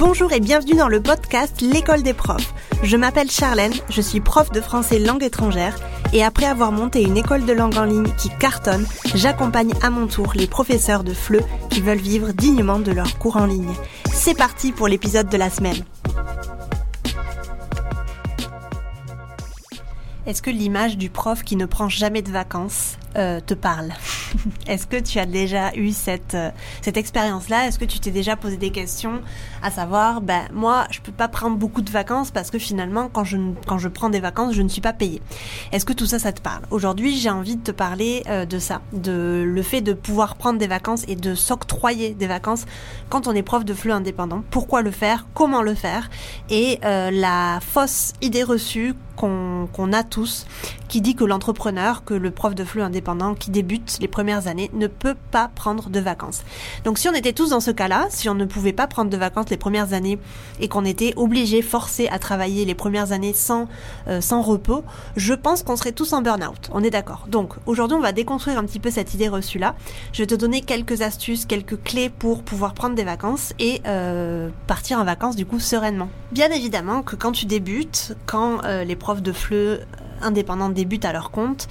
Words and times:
Bonjour 0.00 0.32
et 0.32 0.40
bienvenue 0.40 0.76
dans 0.76 0.88
le 0.88 1.02
podcast 1.02 1.60
L'école 1.60 2.02
des 2.02 2.14
profs. 2.14 2.54
Je 2.82 2.96
m'appelle 2.96 3.30
Charlène, 3.30 3.74
je 3.90 4.00
suis 4.00 4.20
prof 4.20 4.50
de 4.50 4.62
français 4.62 4.98
langue 4.98 5.22
étrangère 5.22 5.76
et 6.14 6.24
après 6.24 6.46
avoir 6.46 6.72
monté 6.72 7.02
une 7.02 7.18
école 7.18 7.44
de 7.44 7.52
langue 7.52 7.76
en 7.76 7.84
ligne 7.84 8.10
qui 8.16 8.30
cartonne, 8.38 8.86
j'accompagne 9.14 9.74
à 9.82 9.90
mon 9.90 10.06
tour 10.06 10.32
les 10.34 10.46
professeurs 10.46 11.04
de 11.04 11.12
FLE 11.12 11.42
qui 11.68 11.82
veulent 11.82 11.98
vivre 11.98 12.32
dignement 12.32 12.78
de 12.78 12.92
leur 12.92 13.18
cours 13.18 13.36
en 13.36 13.44
ligne. 13.44 13.74
C'est 14.10 14.34
parti 14.34 14.72
pour 14.72 14.88
l'épisode 14.88 15.28
de 15.28 15.36
la 15.36 15.50
semaine. 15.50 15.84
Est-ce 20.24 20.40
que 20.40 20.50
l'image 20.50 20.96
du 20.96 21.10
prof 21.10 21.42
qui 21.42 21.56
ne 21.56 21.66
prend 21.66 21.90
jamais 21.90 22.22
de 22.22 22.30
vacances 22.30 22.96
euh, 23.16 23.40
te 23.40 23.52
parle? 23.52 23.92
Est-ce 24.66 24.86
que 24.86 24.96
tu 24.96 25.18
as 25.18 25.26
déjà 25.26 25.74
eu 25.74 25.90
cette, 25.90 26.34
euh, 26.34 26.50
cette 26.82 26.96
expérience-là? 26.96 27.66
Est-ce 27.66 27.78
que 27.78 27.84
tu 27.84 28.00
t'es 28.00 28.10
déjà 28.10 28.36
posé 28.36 28.56
des 28.56 28.70
questions 28.70 29.20
à 29.62 29.70
savoir, 29.70 30.20
ben 30.20 30.42
moi, 30.52 30.86
je 30.90 31.00
peux 31.00 31.12
pas 31.12 31.28
prendre 31.28 31.56
beaucoup 31.56 31.82
de 31.82 31.90
vacances 31.90 32.30
parce 32.30 32.50
que 32.50 32.58
finalement, 32.58 33.08
quand 33.12 33.24
je, 33.24 33.36
quand 33.66 33.78
je 33.78 33.88
prends 33.88 34.10
des 34.10 34.20
vacances, 34.20 34.54
je 34.54 34.62
ne 34.62 34.68
suis 34.68 34.80
pas 34.80 34.92
payée. 34.92 35.20
Est-ce 35.72 35.84
que 35.84 35.92
tout 35.92 36.06
ça, 36.06 36.18
ça 36.18 36.32
te 36.32 36.40
parle? 36.40 36.62
Aujourd'hui, 36.70 37.16
j'ai 37.16 37.30
envie 37.30 37.56
de 37.56 37.62
te 37.62 37.70
parler 37.70 38.22
euh, 38.28 38.46
de 38.46 38.58
ça, 38.58 38.80
de 38.92 39.44
le 39.46 39.62
fait 39.62 39.80
de 39.80 39.92
pouvoir 39.92 40.36
prendre 40.36 40.58
des 40.58 40.66
vacances 40.66 41.04
et 41.08 41.16
de 41.16 41.34
s'octroyer 41.34 42.14
des 42.14 42.26
vacances 42.26 42.64
quand 43.08 43.26
on 43.26 43.32
est 43.32 43.42
prof 43.42 43.64
de 43.64 43.74
flux 43.74 43.92
indépendant. 43.92 44.42
Pourquoi 44.50 44.82
le 44.82 44.90
faire? 44.90 45.26
Comment 45.34 45.62
le 45.62 45.74
faire? 45.74 46.08
Et 46.48 46.78
la 46.82 47.60
fausse 47.60 48.12
idée 48.20 48.42
reçue 48.42 48.94
qu'on 49.20 49.92
a 49.92 50.02
tous, 50.02 50.46
qui 50.88 51.00
dit 51.00 51.14
que 51.14 51.24
l'entrepreneur, 51.24 52.04
que 52.04 52.14
le 52.14 52.30
prof 52.30 52.54
de 52.54 52.64
flux 52.64 52.82
indépendant 52.82 53.34
qui 53.34 53.50
débute 53.50 53.98
les 54.00 54.08
premières 54.08 54.46
années 54.46 54.70
ne 54.72 54.86
peut 54.86 55.14
pas 55.30 55.50
prendre 55.54 55.90
de 55.90 56.00
vacances. 56.00 56.42
Donc 56.84 56.98
si 56.98 57.08
on 57.08 57.12
était 57.12 57.34
tous 57.34 57.50
dans 57.50 57.60
ce 57.60 57.70
cas-là, 57.70 58.06
si 58.08 58.28
on 58.28 58.34
ne 58.34 58.46
pouvait 58.46 58.72
pas 58.72 58.86
prendre 58.86 59.10
de 59.10 59.16
vacances 59.16 59.50
les 59.50 59.58
premières 59.58 59.92
années 59.92 60.18
et 60.58 60.68
qu'on 60.68 60.84
était 60.84 61.12
obligé, 61.16 61.60
forcé 61.60 62.08
à 62.08 62.18
travailler 62.18 62.64
les 62.64 62.74
premières 62.74 63.12
années 63.12 63.34
sans, 63.34 63.68
euh, 64.08 64.20
sans 64.20 64.40
repos, 64.40 64.84
je 65.16 65.34
pense 65.34 65.62
qu'on 65.62 65.76
serait 65.76 65.92
tous 65.92 66.12
en 66.14 66.22
burn-out. 66.22 66.70
On 66.72 66.82
est 66.82 66.90
d'accord. 66.90 67.26
Donc 67.28 67.54
aujourd'hui, 67.66 67.96
on 67.96 68.00
va 68.00 68.12
déconstruire 68.12 68.58
un 68.58 68.64
petit 68.64 68.80
peu 68.80 68.90
cette 68.90 69.12
idée 69.12 69.28
reçue-là. 69.28 69.74
Je 70.12 70.22
vais 70.22 70.26
te 70.26 70.34
donner 70.34 70.62
quelques 70.62 71.02
astuces, 71.02 71.44
quelques 71.44 71.82
clés 71.82 72.08
pour 72.08 72.42
pouvoir 72.42 72.72
prendre 72.72 72.94
des 72.94 73.04
vacances 73.04 73.52
et 73.58 73.82
euh, 73.86 74.48
partir 74.66 74.98
en 74.98 75.04
vacances 75.04 75.36
du 75.36 75.44
coup 75.44 75.60
sereinement. 75.60 76.08
Bien 76.32 76.50
évidemment 76.50 77.02
que 77.02 77.16
quand 77.16 77.32
tu 77.32 77.46
débutes, 77.46 78.16
quand 78.26 78.64
euh, 78.64 78.84
les 78.84 78.96
profs 78.96 79.09
de 79.16 79.32
FLE 79.32 79.80
indépendants 80.22 80.68
débutent 80.68 81.04
à 81.04 81.12
leur 81.12 81.30
compte, 81.30 81.68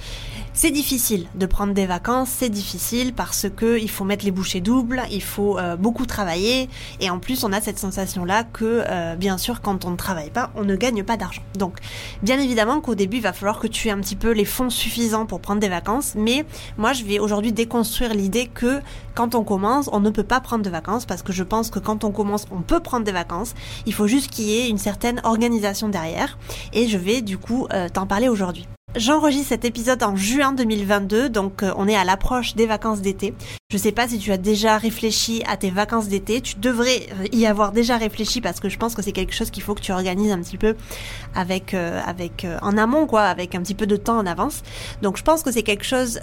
c'est 0.62 0.70
difficile 0.70 1.26
de 1.36 1.46
prendre 1.46 1.72
des 1.72 1.86
vacances, 1.86 2.28
c'est 2.28 2.50
difficile 2.50 3.14
parce 3.14 3.46
que 3.48 3.78
il 3.78 3.88
faut 3.88 4.04
mettre 4.04 4.26
les 4.26 4.30
bouchées 4.30 4.60
doubles, 4.60 5.02
il 5.10 5.22
faut 5.22 5.58
euh, 5.58 5.74
beaucoup 5.74 6.04
travailler 6.04 6.68
et 7.00 7.08
en 7.08 7.18
plus 7.18 7.44
on 7.44 7.52
a 7.54 7.62
cette 7.62 7.78
sensation 7.78 8.26
là 8.26 8.44
que 8.44 8.84
euh, 8.86 9.16
bien 9.16 9.38
sûr 9.38 9.62
quand 9.62 9.86
on 9.86 9.90
ne 9.92 9.96
travaille 9.96 10.28
pas, 10.28 10.50
on 10.56 10.64
ne 10.64 10.76
gagne 10.76 11.02
pas 11.02 11.16
d'argent. 11.16 11.40
Donc 11.54 11.78
bien 12.22 12.38
évidemment 12.38 12.82
qu'au 12.82 12.94
début 12.94 13.16
il 13.16 13.22
va 13.22 13.32
falloir 13.32 13.58
que 13.58 13.68
tu 13.68 13.88
aies 13.88 13.90
un 13.90 14.00
petit 14.00 14.16
peu 14.16 14.32
les 14.32 14.44
fonds 14.44 14.68
suffisants 14.68 15.24
pour 15.24 15.40
prendre 15.40 15.60
des 15.60 15.70
vacances, 15.70 16.12
mais 16.14 16.44
moi 16.76 16.92
je 16.92 17.04
vais 17.04 17.20
aujourd'hui 17.20 17.54
déconstruire 17.54 18.12
l'idée 18.12 18.46
que 18.46 18.82
quand 19.14 19.34
on 19.34 19.44
commence, 19.44 19.88
on 19.94 20.00
ne 20.00 20.10
peut 20.10 20.24
pas 20.24 20.40
prendre 20.40 20.62
de 20.62 20.68
vacances 20.68 21.06
parce 21.06 21.22
que 21.22 21.32
je 21.32 21.42
pense 21.42 21.70
que 21.70 21.78
quand 21.78 22.04
on 22.04 22.10
commence, 22.10 22.44
on 22.50 22.60
peut 22.60 22.80
prendre 22.80 23.06
des 23.06 23.12
vacances. 23.12 23.54
Il 23.86 23.94
faut 23.94 24.08
juste 24.08 24.30
qu'il 24.30 24.44
y 24.44 24.58
ait 24.58 24.68
une 24.68 24.76
certaine 24.76 25.22
organisation 25.24 25.88
derrière 25.88 26.36
et 26.74 26.86
je 26.86 26.98
vais 26.98 27.22
du 27.22 27.38
coup 27.38 27.66
euh, 27.72 27.88
t'en 27.88 28.06
parler 28.06 28.28
aujourd'hui. 28.28 28.68
J'enregistre 28.96 29.50
cet 29.50 29.64
épisode 29.64 30.02
en 30.02 30.16
juin 30.16 30.52
2022, 30.52 31.28
donc 31.28 31.62
euh, 31.62 31.72
on 31.76 31.86
est 31.86 31.94
à 31.94 32.02
l'approche 32.02 32.56
des 32.56 32.66
vacances 32.66 33.00
d'été. 33.00 33.34
Je 33.70 33.76
sais 33.76 33.92
pas 33.92 34.08
si 34.08 34.18
tu 34.18 34.32
as 34.32 34.36
déjà 34.36 34.78
réfléchi 34.78 35.44
à 35.46 35.56
tes 35.56 35.70
vacances 35.70 36.08
d'été, 36.08 36.40
tu 36.40 36.56
devrais 36.56 37.06
euh, 37.20 37.26
y 37.30 37.46
avoir 37.46 37.70
déjà 37.70 37.96
réfléchi 37.96 38.40
parce 38.40 38.58
que 38.58 38.68
je 38.68 38.76
pense 38.78 38.96
que 38.96 39.02
c'est 39.02 39.12
quelque 39.12 39.32
chose 39.32 39.50
qu'il 39.50 39.62
faut 39.62 39.76
que 39.76 39.80
tu 39.80 39.92
organises 39.92 40.32
un 40.32 40.40
petit 40.40 40.58
peu 40.58 40.74
avec 41.36 41.72
euh, 41.72 42.00
avec 42.04 42.44
en 42.62 42.76
amont 42.76 43.06
quoi, 43.06 43.22
avec 43.22 43.54
un 43.54 43.60
petit 43.60 43.76
peu 43.76 43.86
de 43.86 43.94
temps 43.94 44.18
en 44.18 44.26
avance. 44.26 44.62
Donc 45.02 45.16
je 45.16 45.22
pense 45.22 45.44
que 45.44 45.52
c'est 45.52 45.62
quelque 45.62 45.84
chose 45.84 46.18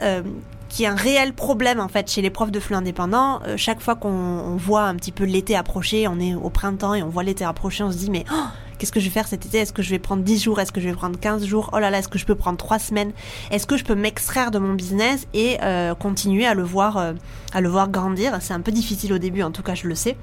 qui 0.67 0.84
est 0.84 0.88
un 0.88 0.95
réel 0.95 1.34
problème 1.34 1.79
en 1.79 1.88
fait 1.88 2.11
chez 2.11 2.22
les 2.22 2.29
profs 2.29 2.51
de 2.51 2.59
flux 2.59 2.75
indépendants. 2.75 3.39
chaque 3.55 3.79
fois 3.79 3.95
qu'on 3.95 4.57
voit 4.57 4.84
un 4.84 4.95
petit 4.95 5.13
peu 5.13 5.23
l'été 5.23 5.55
approcher, 5.55 6.09
on 6.09 6.19
est 6.19 6.35
au 6.35 6.49
printemps 6.49 6.95
et 6.95 7.01
on 7.01 7.09
voit 7.09 7.23
l'été 7.23 7.45
approcher, 7.45 7.85
on 7.85 7.91
se 7.94 7.97
dit 7.97 8.11
mais 8.11 8.25
oh, 8.29 8.47
Qu'est-ce 8.77 8.91
que 8.91 8.99
je 8.99 9.05
vais 9.05 9.11
faire 9.11 9.27
cet 9.27 9.45
été? 9.45 9.57
Est-ce 9.59 9.73
que 9.73 9.81
je 9.81 9.89
vais 9.89 9.99
prendre 9.99 10.23
10 10.23 10.43
jours? 10.43 10.59
Est-ce 10.59 10.71
que 10.71 10.79
je 10.79 10.88
vais 10.88 10.95
prendre 10.95 11.19
15 11.19 11.45
jours? 11.45 11.69
Oh 11.73 11.79
là 11.79 11.89
là, 11.89 11.99
est-ce 11.99 12.07
que 12.07 12.19
je 12.19 12.25
peux 12.25 12.35
prendre 12.35 12.57
3 12.57 12.79
semaines? 12.79 13.11
Est-ce 13.51 13.65
que 13.65 13.77
je 13.77 13.83
peux 13.83 13.95
m'extraire 13.95 14.51
de 14.51 14.59
mon 14.59 14.73
business 14.73 15.27
et 15.33 15.57
euh, 15.63 15.95
continuer 15.95 16.45
à 16.45 16.53
le 16.53 16.63
voir 16.63 16.97
euh, 16.97 17.13
à 17.53 17.61
le 17.61 17.69
voir 17.69 17.89
grandir? 17.89 18.37
C'est 18.41 18.53
un 18.53 18.61
peu 18.61 18.71
difficile 18.71 19.13
au 19.13 19.17
début, 19.17 19.41
en 19.41 19.51
tout 19.51 19.63
cas, 19.63 19.73
je 19.75 19.87
le 19.87 19.95
sais. 19.95 20.16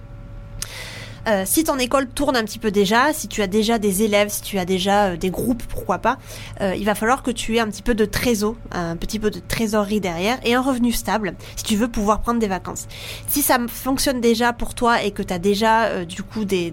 Euh, 1.26 1.44
si 1.46 1.64
ton 1.64 1.78
école 1.78 2.06
tourne 2.08 2.36
un 2.36 2.44
petit 2.44 2.58
peu 2.58 2.70
déjà, 2.70 3.12
si 3.12 3.28
tu 3.28 3.40
as 3.40 3.46
déjà 3.46 3.78
des 3.78 4.02
élèves, 4.02 4.28
si 4.28 4.42
tu 4.42 4.58
as 4.58 4.64
déjà 4.64 5.06
euh, 5.06 5.16
des 5.16 5.30
groupes, 5.30 5.62
pourquoi 5.62 5.98
pas, 5.98 6.18
euh, 6.60 6.74
il 6.76 6.84
va 6.84 6.94
falloir 6.94 7.22
que 7.22 7.30
tu 7.30 7.56
aies 7.56 7.60
un 7.60 7.68
petit 7.68 7.82
peu 7.82 7.94
de 7.94 8.04
trésor, 8.04 8.56
un 8.72 8.96
petit 8.96 9.18
peu 9.18 9.30
de 9.30 9.40
trésorerie 9.40 10.00
derrière 10.00 10.38
et 10.44 10.54
un 10.54 10.60
revenu 10.60 10.92
stable 10.92 11.34
si 11.56 11.64
tu 11.64 11.76
veux 11.76 11.88
pouvoir 11.88 12.20
prendre 12.20 12.40
des 12.40 12.46
vacances. 12.46 12.86
Si 13.26 13.42
ça 13.42 13.58
fonctionne 13.68 14.20
déjà 14.20 14.52
pour 14.52 14.74
toi 14.74 15.02
et 15.02 15.12
que 15.12 15.22
tu 15.22 15.32
as 15.32 15.38
déjà 15.38 16.04
du 16.04 16.22
coup 16.22 16.44
des, 16.44 16.72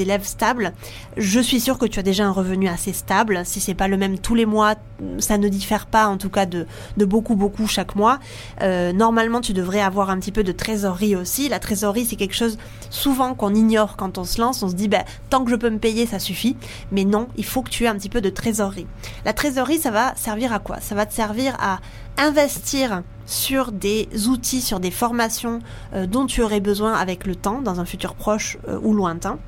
élèves 0.00 0.24
stables, 0.24 0.72
je 1.16 1.40
suis 1.40 1.60
sûre 1.60 1.78
que 1.78 1.86
tu 1.86 1.98
as 1.98 2.02
déjà 2.02 2.26
un 2.26 2.32
revenu 2.32 2.68
assez 2.68 2.92
stable. 2.92 3.42
Si 3.44 3.60
c'est 3.60 3.74
pas 3.74 3.88
le 3.88 3.96
même 3.96 4.18
tous 4.18 4.34
les 4.34 4.46
mois, 4.46 4.74
ça 5.18 5.38
ne 5.38 5.48
diffère 5.48 5.86
pas 5.86 6.06
en 6.08 6.16
tout 6.16 6.30
cas 6.30 6.46
de, 6.46 6.66
de 6.96 7.04
beaucoup 7.04 7.36
beaucoup 7.36 7.66
chaque 7.66 7.94
mois. 7.94 8.18
normalement, 8.60 9.40
tu 9.40 9.52
devrais 9.52 9.80
avoir 9.80 10.10
un 10.10 10.18
petit 10.18 10.32
peu 10.32 10.44
de 10.44 10.52
trésorerie 10.52 11.16
aussi. 11.16 11.48
La 11.48 11.58
trésorerie, 11.58 12.04
c'est 12.04 12.16
quelque 12.16 12.34
chose 12.34 12.58
souvent 12.90 13.34
qu'on 13.34 13.54
ignore 13.54 13.85
quand 13.94 14.18
on 14.18 14.24
se 14.24 14.40
lance, 14.40 14.64
on 14.64 14.68
se 14.68 14.74
dit, 14.74 14.88
bah, 14.88 15.04
tant 15.30 15.44
que 15.44 15.50
je 15.52 15.56
peux 15.56 15.70
me 15.70 15.78
payer, 15.78 16.06
ça 16.06 16.18
suffit. 16.18 16.56
Mais 16.90 17.04
non, 17.04 17.28
il 17.36 17.44
faut 17.44 17.62
que 17.62 17.70
tu 17.70 17.84
aies 17.84 17.88
un 17.88 17.94
petit 17.94 18.08
peu 18.08 18.20
de 18.20 18.30
trésorerie. 18.30 18.88
La 19.24 19.32
trésorerie, 19.32 19.78
ça 19.78 19.92
va 19.92 20.14
servir 20.16 20.52
à 20.52 20.58
quoi? 20.58 20.80
Ça 20.80 20.96
va 20.96 21.06
te 21.06 21.14
servir 21.14 21.56
à 21.60 21.78
investir 22.18 23.02
sur 23.26 23.70
des 23.70 24.08
outils, 24.26 24.60
sur 24.60 24.80
des 24.80 24.90
formations 24.90 25.60
euh, 25.94 26.06
dont 26.06 26.26
tu 26.26 26.42
aurais 26.42 26.60
besoin 26.60 26.94
avec 26.94 27.26
le 27.26 27.36
temps, 27.36 27.60
dans 27.62 27.78
un 27.78 27.84
futur 27.84 28.14
proche 28.14 28.58
euh, 28.68 28.80
ou 28.82 28.92
lointain. 28.92 29.38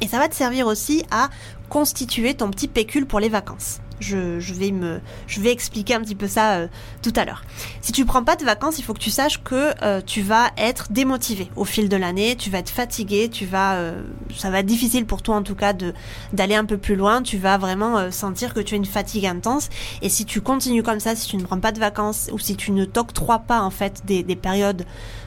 Et 0.00 0.08
ça 0.08 0.18
va 0.18 0.28
te 0.28 0.34
servir 0.34 0.66
aussi 0.66 1.04
à 1.10 1.28
constituer 1.68 2.34
ton 2.34 2.50
petit 2.50 2.68
pécule 2.68 3.06
pour 3.06 3.20
les 3.20 3.28
vacances. 3.28 3.80
Je, 4.00 4.40
je, 4.40 4.54
vais 4.54 4.70
me, 4.70 5.00
je 5.26 5.40
vais 5.40 5.50
expliquer 5.50 5.94
un 5.94 6.00
petit 6.00 6.14
peu 6.14 6.28
ça 6.28 6.54
euh, 6.54 6.68
tout 7.02 7.12
à 7.16 7.24
l'heure. 7.24 7.42
Si 7.80 7.92
tu 7.92 8.04
prends 8.04 8.24
pas 8.24 8.36
de 8.36 8.44
vacances, 8.44 8.78
il 8.78 8.84
faut 8.84 8.94
que 8.94 9.00
tu 9.00 9.10
saches 9.10 9.42
que 9.42 9.72
euh, 9.82 10.00
tu 10.04 10.22
vas 10.22 10.50
être 10.56 10.92
démotivé 10.92 11.50
au 11.56 11.64
fil 11.64 11.88
de 11.88 11.96
l'année, 11.96 12.36
tu 12.36 12.50
vas 12.50 12.58
être 12.58 12.70
fatigué, 12.70 13.28
tu 13.28 13.46
vas, 13.46 13.76
euh, 13.76 14.02
ça 14.36 14.50
va 14.50 14.60
être 14.60 14.66
difficile 14.66 15.06
pour 15.06 15.22
toi 15.22 15.36
en 15.36 15.42
tout 15.42 15.54
cas 15.54 15.72
de 15.72 15.92
d'aller 16.32 16.54
un 16.54 16.64
peu 16.64 16.78
plus 16.78 16.96
loin. 16.96 17.22
Tu 17.22 17.38
vas 17.38 17.58
vraiment 17.58 18.10
sentir 18.10 18.54
que 18.54 18.60
tu 18.60 18.74
as 18.74 18.76
une 18.76 18.84
fatigue 18.84 19.26
intense. 19.26 19.68
Et 20.02 20.08
si 20.08 20.24
tu 20.24 20.40
continues 20.40 20.82
comme 20.82 21.00
ça, 21.00 21.16
si 21.16 21.28
tu 21.28 21.36
ne 21.36 21.42
prends 21.42 21.60
pas 21.60 21.72
de 21.72 21.80
vacances 21.80 22.28
ou 22.32 22.38
si 22.38 22.56
tu 22.56 22.72
ne 22.72 22.84
t'octroies 22.84 23.40
pas 23.40 23.60
en 23.60 23.70
fait 23.70 24.02
des, 24.04 24.22
des 24.22 24.36
périodes 24.36 24.84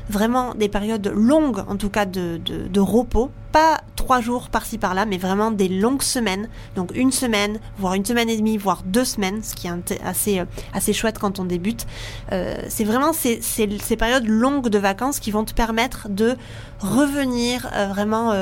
vraiment 0.10 0.54
des 0.56 0.70
périodes 0.70 1.08
longues, 1.08 1.64
en 1.68 1.76
tout 1.76 1.90
cas 1.90 2.06
de, 2.06 2.80
repos, 2.80 3.32
pas 3.52 3.82
trois 3.96 4.22
jours 4.22 4.50
par-ci 4.50 4.78
par-là, 4.78 5.06
mais 5.06 5.18
vraiment 5.18 5.52
des 5.52 5.68
longues 5.68 6.02
semaines, 6.02 6.50
donc 6.76 6.92
une 6.96 7.12
semaine, 7.12 7.60
voire 7.78 7.94
une 7.94 8.06
semaine 8.06 8.30
et 8.30 8.38
demie, 8.38 8.58
voire 8.58 8.84
deux 8.86 9.06
semaines, 9.06 9.44
ce 9.44 9.56
qui 9.56 9.68
est 9.68 10.02
assez, 10.04 10.40
euh, 10.40 10.46
assez 10.74 10.94
chouette 10.94 11.20
quand 11.20 11.40
on 11.40 11.46
débute. 11.46 11.86
Euh, 12.32 12.56
c'est 12.70 12.84
vraiment 12.84 13.14
ces, 13.14 13.42
ces, 13.42 13.70
ces, 13.80 13.98
périodes 13.98 14.28
longues 14.28 14.70
de 14.70 14.80
vacances 14.80 15.20
qui 15.20 15.32
vont 15.32 15.44
te 15.44 15.54
permettre 15.54 16.10
de 16.10 16.36
revenir 16.80 17.70
euh, 17.74 17.88
vraiment 17.88 18.34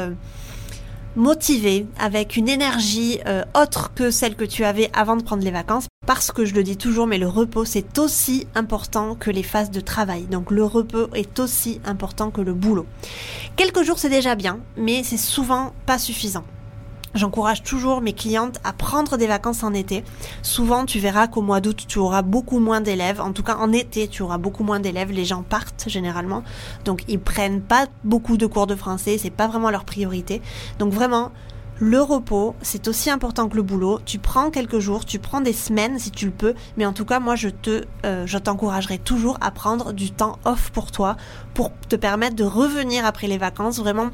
motivé, 1.15 1.87
avec 1.99 2.37
une 2.37 2.47
énergie 2.47 3.19
autre 3.55 3.91
que 3.93 4.11
celle 4.11 4.35
que 4.35 4.45
tu 4.45 4.63
avais 4.63 4.89
avant 4.93 5.17
de 5.17 5.23
prendre 5.23 5.43
les 5.43 5.51
vacances 5.51 5.88
parce 6.09 6.31
que 6.31 6.43
je 6.43 6.55
le 6.55 6.63
dis 6.63 6.75
toujours, 6.75 7.05
mais 7.05 7.19
le 7.19 7.27
repos 7.27 7.65
c'est 7.65 7.99
aussi 7.99 8.47
important 8.55 9.13
que 9.13 9.29
les 9.29 9.43
phases 9.43 9.69
de 9.69 9.79
travail. 9.79 10.23
Donc 10.23 10.49
le 10.49 10.63
repos 10.63 11.07
est 11.13 11.39
aussi 11.39 11.79
important 11.85 12.31
que 12.31 12.41
le 12.41 12.56
boulot. 12.56 12.88
Quelques 13.56 13.83
jours 13.83 14.00
c'est 14.00 14.09
déjà 14.09 14.33
bien, 14.33 14.57
mais 14.75 15.03
c'est 15.03 15.17
souvent 15.17 15.71
pas 15.85 16.00
suffisant. 16.00 16.45
J'encourage 17.13 17.61
toujours 17.61 18.01
mes 18.01 18.13
clientes 18.13 18.59
à 18.63 18.73
prendre 18.73 19.17
des 19.17 19.27
vacances 19.27 19.63
en 19.63 19.73
été. 19.73 20.03
Souvent, 20.41 20.85
tu 20.85 21.00
verras 21.00 21.27
qu'au 21.27 21.41
mois 21.41 21.59
d'août, 21.59 21.85
tu 21.88 21.97
auras 21.97 22.21
beaucoup 22.21 22.59
moins 22.59 22.81
d'élèves. 22.81 23.19
En 23.19 23.31
tout 23.31 23.41
cas, 23.41 23.57
en 23.57 23.71
été, 23.71 24.07
tu 24.07 24.21
auras 24.21 24.38
beaucoup 24.38 24.63
moins 24.63 24.79
d'élèves. 24.79 25.12
Les 25.12 25.25
gens 25.25 25.41
partent 25.41 25.85
généralement. 25.88 26.44
Donc, 26.85 27.03
ils 27.07 27.19
prennent 27.19 27.62
pas 27.62 27.88
beaucoup 28.03 28.38
de 28.38 28.45
cours 28.45 28.67
de 28.67 28.75
français. 28.75 29.17
C'est 29.17 29.31
pas 29.31 29.47
vraiment 29.47 29.71
leur 29.71 29.85
priorité. 29.85 30.39
Donc, 30.77 30.94
vraiment, 30.94 31.31
le 31.81 32.01
repos, 32.01 32.55
c'est 32.61 32.89
aussi 32.89 33.09
important 33.09 33.47
que 33.47 33.55
le 33.55 33.61
boulot. 33.61 33.99
Tu 34.05 34.19
prends 34.19 34.51
quelques 34.51 34.79
jours, 34.79 35.05
tu 35.05 35.17
prends 35.17 35.39
des 35.39 35.53
semaines 35.53 35.97
si 35.97 36.11
tu 36.11 36.25
le 36.25 36.31
peux, 36.31 36.53
mais 36.75 36.85
en 36.85 36.91
tout 36.91 37.05
cas, 37.05 37.21
moi, 37.21 37.35
je 37.35 37.47
te, 37.47 37.85
euh, 38.05 38.27
je 38.27 38.37
t'encouragerai 38.37 38.97
toujours 38.97 39.37
à 39.39 39.49
prendre 39.51 39.93
du 39.93 40.11
temps 40.11 40.37
off 40.43 40.71
pour 40.71 40.91
toi, 40.91 41.15
pour 41.53 41.71
te 41.87 41.95
permettre 41.95 42.35
de 42.35 42.43
revenir 42.43 43.05
après 43.05 43.27
les 43.27 43.37
vacances, 43.37 43.79
vraiment 43.79 44.09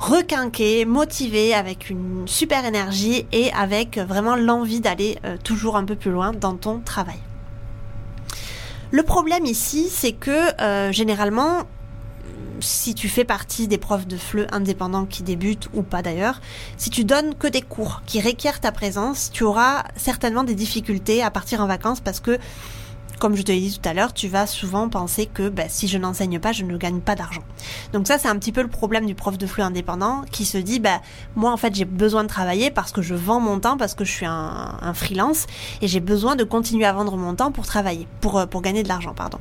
requinqué, 0.00 0.84
motivé, 0.84 1.54
avec 1.54 1.90
une 1.90 2.26
super 2.26 2.64
énergie 2.64 3.24
et 3.30 3.52
avec 3.52 3.98
vraiment 3.98 4.34
l'envie 4.34 4.80
d'aller 4.80 5.18
euh, 5.24 5.36
toujours 5.42 5.76
un 5.76 5.84
peu 5.84 5.94
plus 5.94 6.10
loin 6.10 6.32
dans 6.32 6.56
ton 6.56 6.80
travail. 6.80 7.20
Le 8.90 9.04
problème 9.04 9.46
ici, 9.46 9.88
c'est 9.90 10.12
que 10.12 10.60
euh, 10.60 10.90
généralement, 10.90 11.64
si 12.60 12.94
tu 12.94 13.08
fais 13.08 13.24
partie 13.24 13.68
des 13.68 13.78
profs 13.78 14.06
de 14.06 14.16
FLE 14.16 14.46
indépendants 14.52 15.06
qui 15.06 15.22
débutent 15.22 15.68
ou 15.74 15.82
pas 15.82 16.02
d'ailleurs, 16.02 16.40
si 16.76 16.90
tu 16.90 17.04
donnes 17.04 17.34
que 17.34 17.46
des 17.46 17.62
cours 17.62 18.02
qui 18.06 18.20
requièrent 18.20 18.60
ta 18.60 18.72
présence, 18.72 19.30
tu 19.32 19.44
auras 19.44 19.84
certainement 19.96 20.44
des 20.44 20.54
difficultés 20.54 21.22
à 21.22 21.30
partir 21.30 21.60
en 21.60 21.66
vacances 21.66 22.00
parce 22.00 22.20
que 22.20 22.38
comme 23.18 23.36
je 23.36 23.42
te 23.42 23.52
l'ai 23.52 23.60
dit 23.60 23.78
tout 23.78 23.88
à 23.88 23.94
l'heure, 23.94 24.12
tu 24.12 24.28
vas 24.28 24.46
souvent 24.46 24.88
penser 24.88 25.26
que 25.26 25.48
bah, 25.48 25.64
si 25.68 25.88
je 25.88 25.98
n'enseigne 25.98 26.38
pas, 26.38 26.52
je 26.52 26.64
ne 26.64 26.76
gagne 26.76 27.00
pas 27.00 27.14
d'argent. 27.14 27.42
Donc 27.92 28.06
ça, 28.06 28.18
c'est 28.18 28.28
un 28.28 28.36
petit 28.36 28.52
peu 28.52 28.62
le 28.62 28.68
problème 28.68 29.06
du 29.06 29.14
prof 29.14 29.38
de 29.38 29.46
flux 29.46 29.62
indépendant 29.62 30.22
qui 30.30 30.44
se 30.44 30.58
dit, 30.58 30.80
bah, 30.80 31.00
moi 31.34 31.52
en 31.52 31.56
fait 31.56 31.74
j'ai 31.74 31.84
besoin 31.84 32.22
de 32.24 32.28
travailler 32.28 32.70
parce 32.70 32.92
que 32.92 33.02
je 33.02 33.14
vends 33.14 33.40
mon 33.40 33.58
temps, 33.60 33.76
parce 33.76 33.94
que 33.94 34.04
je 34.04 34.12
suis 34.12 34.26
un, 34.26 34.92
freelance 34.94 35.46
et 35.82 35.88
j'ai 35.88 36.00
besoin 36.00 36.36
de 36.36 36.44
continuer 36.44 36.86
à 36.86 36.92
vendre 36.92 37.16
mon 37.16 37.34
temps 37.34 37.50
pour 37.52 37.66
travailler, 37.66 38.06
pour, 38.20 38.38
euh, 38.38 38.46
pour 38.46 38.62
gagner 38.62 38.82
de 38.82 38.88
l'argent, 38.88 39.14
pardon. 39.14 39.38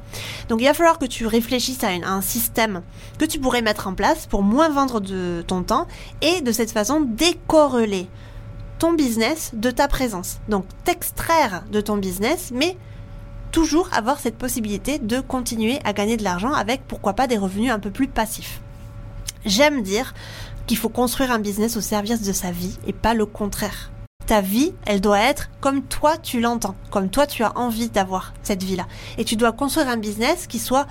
Donc 0.50 0.62
il 0.62 0.66
va 0.66 0.74
falloir 0.74 0.98
que 0.98 1.06
tu 1.06 1.28
réfléchisses 1.28 1.84
à, 1.84 1.90
à 1.90 2.10
un 2.10 2.22
système 2.22 2.82
que 3.18 3.26
tu 3.26 3.40
pourrais 3.40 3.62
mettre 3.62 3.88
en 3.88 3.94
place 3.94 4.26
pour 4.26 4.44
moins 4.44 4.70
vendre 4.70 5.00
de 5.00 5.44
ton 5.48 5.64
temps 5.64 5.88
et 6.22 6.42
de 6.42 6.52
cette 6.52 6.72
façon 6.72 7.02
décorréler 7.02 8.08
ton 8.80 8.94
business 8.94 9.52
de 9.54 9.72
ta 9.72 9.88
présence. 9.88 10.40
Donc 10.50 10.66
t'extraire 10.84 11.64
de 11.72 11.82
ton 11.82 11.98
business, 11.98 12.52
mais 12.54 12.78
toujours 13.52 13.90
avoir 13.94 14.20
cette 14.20 14.38
possibilité 14.38 15.00
de 15.00 15.20
continuer 15.20 15.80
à 15.84 15.94
gagner 15.94 16.18
de 16.18 16.24
l'argent 16.24 16.54
avec 16.54 16.88
pourquoi 16.88 17.14
pas 17.14 17.28
des 17.28 17.38
revenus 17.38 17.72
un 17.72 17.80
peu 17.80 17.92
plus 17.92 18.08
passifs. 18.08 18.62
J'aime 19.46 19.82
dire 19.82 20.14
qu'il 20.68 20.78
faut 20.78 20.90
construire 20.90 21.32
un 21.32 21.40
business 21.40 21.78
au 21.78 21.82
service 21.82 22.22
de 22.22 22.34
sa 22.34 22.52
vie 22.52 22.78
et 22.88 22.94
pas 22.94 23.14
le 23.14 23.26
contraire. 23.26 23.92
Ta 24.26 24.42
vie, 24.42 24.74
elle 24.88 25.02
doit 25.02 25.20
être 25.20 25.50
comme 25.62 25.84
toi 25.84 26.18
tu 26.18 26.40
l'entends, 26.40 26.76
comme 26.90 27.10
toi 27.10 27.28
tu 27.28 27.44
as 27.44 27.58
envie 27.58 27.90
d'avoir 27.90 28.34
cette 28.42 28.64
vie-là. 28.64 28.88
Et 29.20 29.24
tu 29.24 29.36
dois 29.36 29.52
construire 29.52 29.88
un 29.88 29.98
business 29.98 30.48
qui 30.48 30.58
soit 30.58 30.88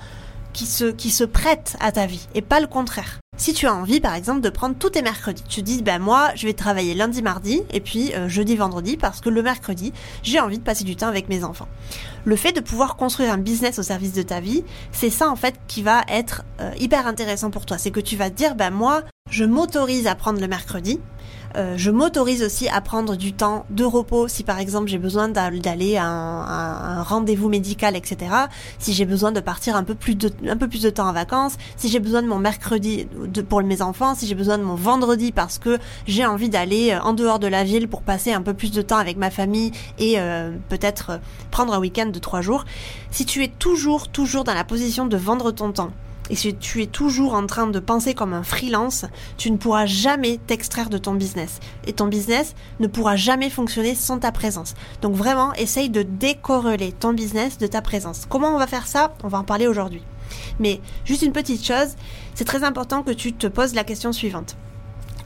qui 0.55 0.65
se, 0.65 0.85
qui 0.85 1.11
se 1.11 1.25
prête 1.25 1.75
à 1.81 1.91
ta 1.91 2.07
vie 2.07 2.27
et 2.33 2.41
pas 2.41 2.59
le 2.59 2.67
contraire. 2.67 3.19
Si 3.37 3.53
tu 3.53 3.67
as 3.67 3.75
envie, 3.75 3.99
par 3.99 4.15
exemple, 4.15 4.39
de 4.39 4.49
prendre 4.49 4.75
tous 4.77 4.91
tes 4.91 5.01
mercredis, 5.01 5.43
tu 5.49 5.61
dis, 5.61 5.83
ben 5.83 5.99
moi, 5.99 6.29
je 6.35 6.47
vais 6.47 6.53
travailler 6.53 6.93
lundi, 6.93 7.21
mardi, 7.21 7.61
et 7.73 7.81
puis 7.81 8.13
euh, 8.15 8.29
jeudi, 8.29 8.55
vendredi, 8.55 8.95
parce 8.95 9.19
que 9.19 9.27
le 9.27 9.43
mercredi, 9.43 9.91
j'ai 10.23 10.39
envie 10.39 10.57
de 10.57 10.63
passer 10.63 10.85
du 10.85 10.95
temps 10.95 11.09
avec 11.09 11.27
mes 11.27 11.43
enfants. 11.43 11.67
Le 12.23 12.37
fait 12.37 12.53
de 12.53 12.61
pouvoir 12.61 12.95
construire 12.95 13.33
un 13.33 13.37
business 13.37 13.77
au 13.77 13.83
service 13.83 14.13
de 14.13 14.21
ta 14.21 14.39
vie, 14.39 14.63
c'est 14.93 15.09
ça 15.09 15.29
en 15.29 15.35
fait 15.35 15.55
qui 15.67 15.83
va 15.83 16.03
être 16.07 16.43
euh, 16.61 16.71
hyper 16.79 17.05
intéressant 17.05 17.51
pour 17.51 17.65
toi. 17.65 17.77
C'est 17.77 17.91
que 17.91 17.99
tu 17.99 18.15
vas 18.15 18.29
te 18.29 18.35
dire, 18.35 18.55
ben 18.55 18.71
moi, 18.71 19.03
je 19.29 19.43
m'autorise 19.43 20.07
à 20.07 20.15
prendre 20.15 20.39
le 20.39 20.47
mercredi, 20.47 21.01
euh, 21.55 21.75
je 21.77 21.91
m'autorise 21.91 22.43
aussi 22.43 22.67
à 22.67 22.81
prendre 22.81 23.15
du 23.15 23.33
temps 23.33 23.65
de 23.69 23.83
repos 23.83 24.27
si 24.27 24.43
par 24.43 24.59
exemple 24.59 24.87
j'ai 24.87 24.97
besoin 24.97 25.29
d'aller 25.29 25.97
à 25.97 26.05
un, 26.05 27.03
rendez-vous 27.03 27.49
médical, 27.49 27.95
etc. 27.95 28.31
Si 28.79 28.93
j'ai 28.93 29.05
besoin 29.05 29.31
de 29.31 29.39
partir 29.39 29.75
un 29.75 29.83
peu 29.83 29.95
plus 29.95 30.15
de, 30.15 30.89
temps 30.89 31.07
en 31.07 31.13
vacances, 31.13 31.57
si 31.77 31.89
j'ai 31.89 31.99
besoin 31.99 32.21
de 32.21 32.27
mon 32.27 32.39
mercredi 32.39 33.07
pour 33.49 33.61
mes 33.63 33.81
enfants, 33.81 34.15
si 34.15 34.27
j'ai 34.27 34.35
besoin 34.35 34.57
de 34.57 34.63
mon 34.63 34.75
vendredi 34.75 35.31
parce 35.31 35.57
que 35.57 35.77
j'ai 36.07 36.25
envie 36.25 36.49
d'aller 36.49 36.91
euh, 36.91 37.01
en 37.01 37.13
dehors 37.13 37.39
de 37.39 37.47
la 37.47 37.63
ville 37.63 37.87
pour 37.87 38.01
passer 38.01 38.33
un 38.33 38.41
peu 38.41 38.53
plus 38.53 38.71
de 38.71 38.81
temps 38.81 38.97
avec 38.97 39.17
ma 39.17 39.31
famille 39.31 39.71
et 39.97 40.19
euh, 40.19 40.51
peut-être 40.69 41.19
prendre 41.51 41.73
un 41.73 41.79
week-end 41.79 42.07
de 42.07 42.19
trois 42.19 42.41
jours. 42.41 42.65
Si 43.11 43.25
tu 43.25 43.43
es 43.43 43.47
toujours, 43.47 44.09
toujours 44.09 44.43
dans 44.43 44.53
la 44.53 44.63
position 44.63 45.05
de 45.05 45.17
vendre 45.17 45.51
ton 45.51 45.71
temps, 45.71 45.91
et 46.29 46.35
si 46.35 46.55
tu 46.55 46.81
es 46.81 46.87
toujours 46.87 47.35
en 47.35 47.45
train 47.45 47.67
de 47.67 47.79
penser 47.79 48.13
comme 48.13 48.33
un 48.33 48.43
freelance, 48.43 49.05
tu 49.37 49.51
ne 49.51 49.57
pourras 49.57 49.85
jamais 49.85 50.37
t'extraire 50.37 50.89
de 50.89 50.97
ton 50.97 51.13
business. 51.13 51.59
Et 51.85 51.93
ton 51.93 52.07
business 52.07 52.55
ne 52.79 52.87
pourra 52.87 53.15
jamais 53.15 53.49
fonctionner 53.49 53.93
sans 53.95 54.19
ta 54.19 54.31
présence. 54.31 54.73
Donc 55.01 55.15
vraiment, 55.15 55.53
essaye 55.53 55.89
de 55.89 56.01
décorréler 56.01 56.91
ton 56.91 57.13
business 57.13 57.57
de 57.57 57.67
ta 57.67 57.81
présence. 57.81 58.25
Comment 58.27 58.55
on 58.55 58.57
va 58.57 58.67
faire 58.67 58.87
ça? 58.87 59.13
On 59.23 59.27
va 59.27 59.39
en 59.39 59.43
parler 59.43 59.67
aujourd'hui. 59.67 60.03
Mais 60.59 60.81
juste 61.03 61.21
une 61.21 61.31
petite 61.31 61.65
chose, 61.65 61.95
c'est 62.33 62.45
très 62.45 62.63
important 62.63 63.03
que 63.03 63.11
tu 63.11 63.33
te 63.33 63.47
poses 63.47 63.75
la 63.75 63.83
question 63.83 64.11
suivante. 64.11 64.55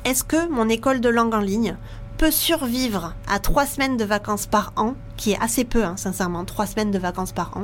Est-ce 0.06 0.24
que 0.24 0.48
mon 0.50 0.70
école 0.70 1.02
de 1.02 1.10
langue 1.10 1.34
en 1.34 1.40
ligne 1.40 1.78
peut 2.20 2.32
survivre 2.32 3.16
à 3.30 3.40
trois 3.40 3.66
semaines 3.66 3.96
de 3.96 4.04
vacances 4.04 4.46
par 4.46 4.74
an, 4.76 4.96
qui 5.16 5.32
est 5.32 5.42
assez 5.42 5.64
peu, 5.64 5.86
hein, 5.86 5.96
sincèrement, 5.96 6.44
trois 6.44 6.68
semaines 6.68 6.92
de 6.92 7.00
vacances 7.00 7.32
par 7.32 7.56
an. 7.56 7.62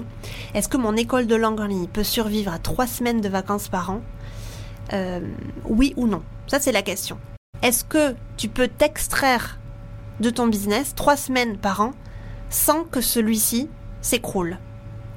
Est-ce 0.53 0.69
que 0.69 0.77
mon 0.77 0.95
école 0.95 1.27
de 1.27 1.35
langue 1.35 1.59
en 1.59 1.65
ligne 1.65 1.87
peut 1.87 2.05
survivre 2.05 2.53
à 2.53 2.57
trois 2.57 2.87
semaines 2.87 3.19
de 3.19 3.27
vacances 3.27 3.67
par 3.67 3.89
an? 3.89 4.01
Euh, 4.93 5.19
Oui 5.65 5.93
ou 5.97 6.07
non? 6.07 6.23
Ça, 6.47 6.61
c'est 6.61 6.71
la 6.71 6.83
question. 6.83 7.17
Est-ce 7.63 7.83
que 7.83 8.15
tu 8.37 8.47
peux 8.47 8.69
t'extraire 8.69 9.59
de 10.21 10.29
ton 10.29 10.47
business 10.47 10.95
trois 10.95 11.17
semaines 11.17 11.57
par 11.57 11.81
an 11.81 11.91
sans 12.49 12.85
que 12.85 13.01
celui-ci 13.01 13.69
s'écroule? 13.99 14.57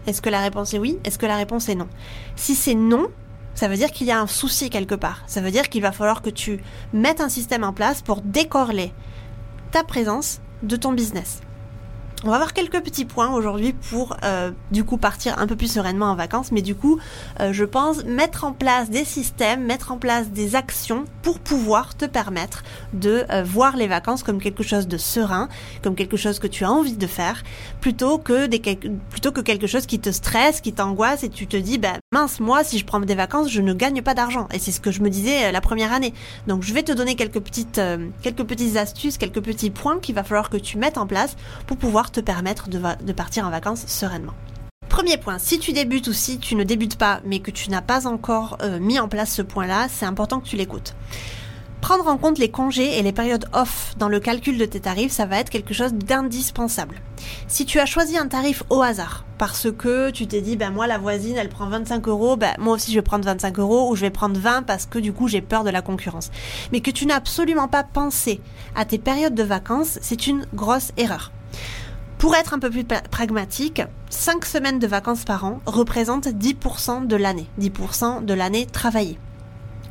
Est-ce 0.09 0.21
que 0.21 0.31
la 0.31 0.41
réponse 0.41 0.75
est 0.75 0.81
oui? 0.81 0.99
Est-ce 1.05 1.19
que 1.19 1.27
la 1.27 1.37
réponse 1.37 1.69
est 1.69 1.77
non? 1.77 1.89
Si 2.35 2.57
c'est 2.57 2.75
non, 2.75 3.07
ça 3.55 3.69
veut 3.69 3.77
dire 3.77 3.93
qu'il 3.93 4.09
y 4.09 4.11
a 4.11 4.21
un 4.21 4.27
souci 4.27 4.69
quelque 4.69 4.97
part. 4.97 5.23
Ça 5.29 5.41
veut 5.41 5.53
dire 5.53 5.69
qu'il 5.69 5.83
va 5.83 5.93
falloir 5.93 6.23
que 6.23 6.31
tu 6.31 6.61
mettes 6.93 7.21
un 7.21 7.29
système 7.29 7.63
en 7.63 7.73
place 7.73 8.03
pour 8.03 8.21
décorler 8.21 8.93
ta 9.71 9.85
présence 9.85 10.41
de 10.63 10.77
ton 10.77 10.93
business. 10.93 11.41
On 12.25 12.31
va 12.31 12.39
voir 12.39 12.53
quelques 12.53 12.83
petits 12.83 13.05
points 13.05 13.33
aujourd'hui 13.33 13.73
pour 13.73 14.17
euh, 14.25 14.51
du 14.73 14.83
coup 14.83 14.97
partir 14.97 15.39
un 15.39 15.47
peu 15.47 15.55
plus 15.55 15.71
sereinement 15.71 16.07
en 16.07 16.17
vacances, 16.17 16.51
mais 16.51 16.63
du 16.63 16.75
coup 16.75 16.99
euh, 17.39 17.53
je 17.53 17.65
pense 17.65 18.05
mettre 18.05 18.43
en 18.43 18.53
place 18.53 18.91
des 18.91 19.05
systèmes, 19.05 19.65
mettre 19.65 19.93
en 19.93 19.99
place 19.99 20.31
des 20.31 20.57
actions 20.57 21.05
pour 21.23 21.39
pouvoir 21.39 21.97
te 21.97 22.07
permettre 22.07 22.65
de 22.93 23.25
euh, 23.31 23.45
voir 23.45 23.77
les 23.77 23.87
vacances 23.87 24.25
comme 24.25 24.41
quelque 24.41 24.65
chose 24.65 24.89
de 24.89 24.97
serein, 24.97 25.49
comme 25.85 25.95
quelque 25.95 26.17
chose 26.17 26.41
que 26.41 26.49
tu 26.49 26.65
as 26.65 26.73
envie 26.73 26.97
de 26.97 27.07
faire, 27.07 27.45
plutôt 27.81 28.19
que 28.19 28.47
des, 28.47 28.59
plutôt 28.59 29.31
que 29.31 29.41
quelque 29.41 29.69
chose 29.69 29.87
qui 29.87 30.01
te 30.01 30.11
stresse, 30.11 30.61
qui 30.61 30.73
t'angoisse 30.73 31.23
et 31.23 31.29
tu 31.29 31.47
te 31.47 31.57
dis 31.57 31.79
bah 31.79 31.99
mince 32.11 32.41
moi 32.41 32.65
si 32.65 32.81
je 32.81 32.85
prends 32.85 32.99
des 32.99 33.15
vacances 33.15 33.49
je 33.49 33.63
ne 33.63 33.73
gagne 33.75 34.03
pas 34.03 34.15
d'argent 34.15 34.49
et 34.53 34.59
c'est 34.59 34.73
ce 34.73 34.81
que 34.81 34.91
je 34.91 35.03
me 35.03 35.09
disais 35.09 35.53
la 35.53 35.61
première 35.61 35.93
année. 35.93 36.13
Donc 36.49 36.65
je 36.65 36.75
vais 36.75 36.83
te 36.83 36.91
donner 36.91 37.15
quelques 37.15 37.41
petites 37.41 37.81
quelques 38.23 38.45
petites 38.45 38.77
astuces, 38.77 39.19
quelques 39.19 39.41
petits 39.41 39.71
points 39.71 40.01
qu'il 40.01 40.17
va 40.17 40.25
falloir 40.25 40.51
que 40.51 40.57
tu 40.57 40.79
mettes 40.79 40.99
en 40.99 41.07
place 41.07 41.37
pour 41.69 41.77
pouvoir 41.77 42.08
te 42.11 42.21
permettre 42.21 42.69
de, 42.69 43.13
partir 43.13 43.47
en 43.47 43.51
vacances 43.51 43.85
sereinement. 43.87 44.35
Premier 44.89 45.19
point, 45.19 45.39
si 45.39 45.59
tu 45.59 45.73
débutes 45.73 46.09
ou 46.09 46.13
si 46.13 46.39
tu 46.39 46.55
ne 46.55 46.65
débutes 46.65 46.97
pas 46.97 47.21
mais 47.25 47.41
que 47.41 47.51
tu 47.51 47.71
n'as 47.71 47.83
pas 47.83 48.07
encore 48.07 48.59
euh, 48.63 48.79
mis 48.79 48.99
en 48.99 49.09
place 49.09 49.33
ce 49.33 49.43
point-là, 49.43 49.87
c'est 49.89 50.07
important 50.07 50.41
que 50.41 50.49
tu 50.49 50.57
l'écoutes. 50.57 50.95
Prendre 51.81 52.09
en 52.09 52.19
compte 52.19 52.39
les 52.39 52.51
congés 52.51 52.99
et 52.99 53.03
les 53.03 53.13
périodes 53.13 53.47
off 53.53 53.95
dans 53.99 54.09
le 54.09 54.19
calcul 54.19 54.59
de 54.59 54.65
tes 54.65 54.81
tarifs, 54.81 55.13
ça 55.13 55.27
va 55.27 55.39
être 55.39 55.49
quelque 55.49 55.73
chose 55.73 55.95
d'indispensable. 55.95 56.97
Si 57.47 57.65
tu 57.67 57.79
as 57.79 57.87
choisi 57.87 58.19
un 58.19 58.27
tarif 58.27 58.65
au 58.69 58.83
hasard, 58.83 59.25
parce 59.39 59.71
que 59.71 60.11
tu 60.11 60.27
t'es 60.27 60.41
dit, 60.41 60.57
ben 60.57 60.71
moi 60.71 60.87
la 60.87 60.99
voisine 60.99 61.37
elle 61.37 61.49
prend 61.49 61.69
25 61.69 62.09
euros, 62.09 62.37
ben 62.37 62.53
moi 62.59 62.75
aussi 62.75 62.91
je 62.91 62.99
vais 62.99 63.03
prendre 63.03 63.25
25 63.25 63.59
euros, 63.61 63.91
ou 63.91 63.97
je 63.97 64.03
vais 64.03 64.11
prendre 64.11 64.39
20 64.39 64.63
parce 64.63 64.87
que 64.87 64.99
du 64.99 65.13
coup 65.13 65.29
j'ai 65.29 65.41
peur 65.41 65.63
de 65.63 65.71
la 65.71 65.81
concurrence. 65.81 66.31
Mais 66.73 66.81
que 66.81 66.91
tu 66.91 67.07
n'as 67.07 67.17
absolument 67.17 67.69
pas 67.69 67.85
pensé 67.85 68.41
à 68.75 68.85
tes 68.85 68.99
périodes 68.99 69.35
de 69.35 69.45
vacances, 69.45 69.99
c'est 70.03 70.27
une 70.27 70.47
grosse 70.53 70.93
erreur. 70.97 71.31
Pour 72.19 72.35
être 72.35 72.53
un 72.53 72.59
peu 72.59 72.69
plus 72.69 72.85
pragmatique, 72.85 73.81
5 74.11 74.45
semaines 74.45 74.81
de 74.81 74.89
vacances 74.89 75.25
par 75.25 75.45
an 75.45 75.61
représentent 75.67 76.27
10% 76.27 77.07
de 77.07 77.15
l'année, 77.15 77.47
10% 77.61 78.25
de 78.25 78.35
l'année 78.35 78.67
travaillée. 78.67 79.19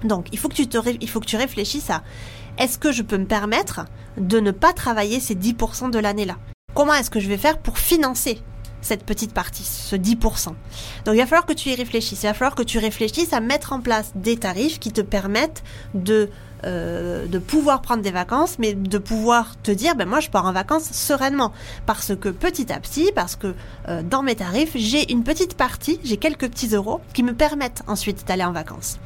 Donc, 0.03 0.27
il 0.33 0.37
faut 0.37 0.49
que 0.49 0.55
tu 0.55 0.67
il 0.99 1.09
faut 1.09 1.21
que 1.21 1.25
tu 1.25 1.37
réfléchisses 1.37 1.89
à 1.89 2.03
est-ce 2.57 2.77
que 2.77 2.91
je 2.91 3.01
peux 3.01 3.17
me 3.17 3.25
permettre 3.25 3.85
de 4.17 4.41
ne 4.41 4.51
pas 4.51 4.73
travailler 4.73 5.21
ces 5.21 5.35
10% 5.35 5.89
de 5.89 5.99
l'année 5.99 6.25
là 6.25 6.35
Comment 6.73 6.93
est-ce 6.95 7.09
que 7.09 7.21
je 7.21 7.29
vais 7.29 7.37
faire 7.37 7.59
pour 7.59 7.77
financer 7.77 8.41
cette 8.81 9.05
petite 9.05 9.33
partie, 9.33 9.63
ce 9.63 9.95
10%. 9.95 10.47
Donc 10.47 10.55
il 11.07 11.17
va 11.17 11.25
falloir 11.25 11.45
que 11.45 11.53
tu 11.53 11.69
y 11.69 11.75
réfléchisses. 11.75 12.23
Il 12.23 12.27
va 12.27 12.33
falloir 12.33 12.55
que 12.55 12.63
tu 12.63 12.77
réfléchisses 12.77 13.33
à 13.33 13.39
mettre 13.39 13.73
en 13.73 13.81
place 13.81 14.11
des 14.15 14.37
tarifs 14.37 14.79
qui 14.79 14.91
te 14.91 15.01
permettent 15.01 15.63
de 15.93 16.29
euh, 16.65 17.27
de 17.27 17.39
pouvoir 17.39 17.81
prendre 17.81 18.01
des 18.01 18.11
vacances, 18.11 18.57
mais 18.57 18.73
de 18.73 18.97
pouvoir 18.97 19.55
te 19.61 19.71
dire, 19.71 19.95
ben 19.95 20.07
moi 20.07 20.19
je 20.19 20.29
pars 20.29 20.45
en 20.45 20.53
vacances 20.53 20.89
sereinement, 20.91 21.53
parce 21.85 22.15
que 22.15 22.29
petit 22.29 22.71
à 22.71 22.79
petit, 22.79 23.11
parce 23.13 23.35
que 23.35 23.53
euh, 23.87 24.01
dans 24.01 24.23
mes 24.23 24.35
tarifs, 24.35 24.71
j'ai 24.75 25.11
une 25.11 25.23
petite 25.23 25.55
partie, 25.55 25.99
j'ai 26.03 26.17
quelques 26.17 26.49
petits 26.49 26.73
euros 26.73 26.99
qui 27.13 27.23
me 27.23 27.33
permettent 27.33 27.83
ensuite 27.87 28.27
d'aller 28.27 28.43
en 28.43 28.51
vacances. 28.51 28.97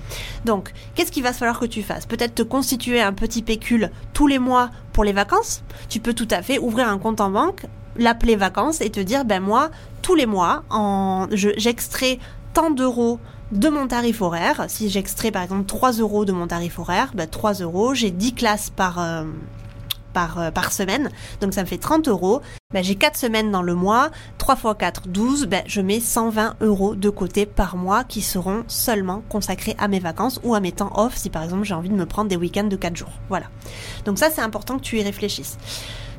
Donc, 0.46 0.72
qu'est-ce 0.96 1.12
qu'il 1.12 1.24
va 1.24 1.34
falloir 1.34 1.60
que 1.60 1.66
tu 1.66 1.84
fasses? 1.84 2.06
Peut-être 2.06 2.36
te 2.36 2.44
constituer 2.44 3.02
un 3.02 3.14
petit 3.14 3.42
pécule 3.42 3.92
tous 4.14 4.28
les 4.28 4.40
mois 4.40 4.70
pour 4.94 5.04
les 5.04 5.14
vacances? 5.14 5.62
Tu 5.90 6.00
peux 6.00 6.14
tout 6.14 6.28
à 6.32 6.42
fait 6.42 6.58
ouvrir 6.58 6.88
un 6.88 6.98
compte 6.98 7.22
en 7.22 7.30
banque, 7.30 7.66
l'appeler 7.98 8.36
vacances 8.36 8.82
et 8.82 8.90
te 8.90 9.00
dire, 9.00 9.26
ben 9.26 9.42
moi, 9.42 9.70
tous 10.02 10.16
les 10.16 10.26
mois, 10.26 10.64
j'extrais 11.34 12.20
tant 12.54 12.72
d'euros 12.72 13.20
de 13.52 13.70
mon 13.70 13.88
tarif 13.88 14.22
horaire. 14.22 14.66
Si 14.68 14.90
j'extrais 14.90 15.32
par 15.32 15.44
exemple 15.44 15.66
3 15.66 15.94
euros 15.94 16.26
de 16.26 16.32
mon 16.32 16.48
tarif 16.48 16.80
horaire, 16.80 17.12
bah, 17.14 17.28
3 17.28 17.54
euros, 17.56 17.94
j'ai 17.94 18.12
10 18.12 18.34
classes 18.34 18.70
par, 18.70 19.00
euh, 19.00 19.24
par, 20.14 20.40
euh, 20.40 20.52
par 20.52 20.72
semaine, 20.72 21.10
donc 21.40 21.54
ça 21.54 21.62
me 21.62 21.68
fait 21.68 21.78
30 21.78 22.08
euros. 22.08 22.42
Bah, 22.74 22.82
j'ai 22.82 22.96
4 22.96 23.18
semaines 23.18 23.52
dans 23.52 23.62
le 23.62 23.76
mois, 23.76 24.10
3 24.38 24.56
fois 24.56 24.76
4, 24.76 25.08
12, 25.08 25.48
bah, 25.48 25.62
je 25.66 25.82
mets 25.82 26.00
120 26.00 26.56
euros 26.62 26.96
de 26.96 27.10
côté 27.10 27.46
par 27.46 27.76
mois 27.76 28.04
qui 28.04 28.22
seront 28.22 28.64
seulement 28.68 29.24
consacrés 29.30 29.76
à 29.78 29.88
mes 29.88 30.00
vacances 30.00 30.40
ou 30.44 30.56
à 30.56 30.60
mes 30.60 30.72
temps 30.72 30.92
off 30.96 31.18
si 31.18 31.30
par 31.30 31.44
exemple 31.44 31.64
j'ai 31.64 31.74
envie 31.74 31.90
de 31.90 31.96
me 31.96 32.06
prendre 32.06 32.30
des 32.30 32.38
week-ends 32.38 32.64
de 32.64 32.76
4 32.76 32.96
jours. 32.96 33.14
Voilà. 33.30 33.48
Donc 34.06 34.20
ça 34.20 34.30
c'est 34.30 34.42
important 34.42 34.78
que 34.78 34.84
tu 34.84 35.00
y 35.00 35.04
réfléchisses. 35.04 35.58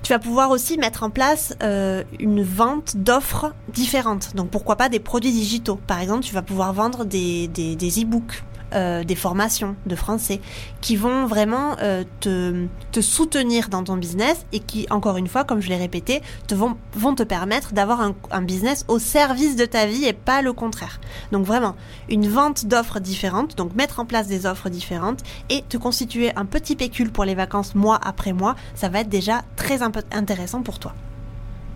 Tu 0.02 0.12
vas 0.12 0.18
pouvoir 0.18 0.50
aussi 0.50 0.78
mettre 0.78 1.04
en 1.04 1.10
place 1.10 1.54
euh, 1.62 2.02
une 2.18 2.42
vente 2.42 2.96
d'offres 2.96 3.54
différentes. 3.72 4.34
Donc 4.34 4.50
pourquoi 4.50 4.76
pas 4.76 4.88
des 4.88 4.98
produits 4.98 5.32
digitaux. 5.32 5.78
Par 5.86 6.00
exemple, 6.00 6.24
tu 6.24 6.34
vas 6.34 6.42
pouvoir 6.42 6.72
vendre 6.72 7.04
des, 7.04 7.46
des, 7.48 7.76
des 7.76 8.02
e-books 8.02 8.42
euh, 8.74 9.04
des 9.04 9.14
formations 9.14 9.76
de 9.86 9.94
français, 9.94 10.40
qui 10.80 10.96
vont 10.96 11.26
vraiment 11.26 11.76
euh, 11.80 12.04
te, 12.20 12.66
te, 12.90 13.00
soutenir 13.00 13.68
dans 13.68 13.84
ton 13.84 13.96
business 13.96 14.46
et 14.52 14.60
qui, 14.60 14.86
encore 14.90 15.16
une 15.16 15.28
fois, 15.28 15.44
comme 15.44 15.60
je 15.60 15.68
l'ai 15.68 15.76
répété, 15.76 16.22
te 16.46 16.54
vont, 16.54 16.76
vont 16.94 17.14
te 17.14 17.22
permettre 17.22 17.72
d'avoir 17.72 18.00
un, 18.00 18.14
un, 18.30 18.42
business 18.42 18.84
au 18.88 18.98
service 18.98 19.56
de 19.56 19.64
ta 19.64 19.86
vie 19.86 20.04
et 20.04 20.12
pas 20.12 20.42
le 20.42 20.52
contraire. 20.52 21.00
Donc 21.32 21.44
vraiment, 21.44 21.76
une 22.08 22.28
vente 22.28 22.66
d'offres 22.66 23.00
différentes, 23.00 23.56
donc 23.56 23.74
mettre 23.74 24.00
en 24.00 24.06
place 24.06 24.26
des 24.26 24.46
offres 24.46 24.68
différentes 24.68 25.20
et 25.50 25.62
te 25.68 25.76
constituer 25.76 26.32
un 26.36 26.44
petit 26.44 26.76
pécule 26.76 27.10
pour 27.10 27.24
les 27.24 27.34
vacances 27.34 27.74
mois 27.74 27.98
après 28.02 28.32
mois, 28.32 28.56
ça 28.74 28.88
va 28.88 29.00
être 29.00 29.08
déjà 29.08 29.42
très 29.56 29.80
intéressant 29.82 30.62
pour 30.62 30.78
toi. 30.78 30.94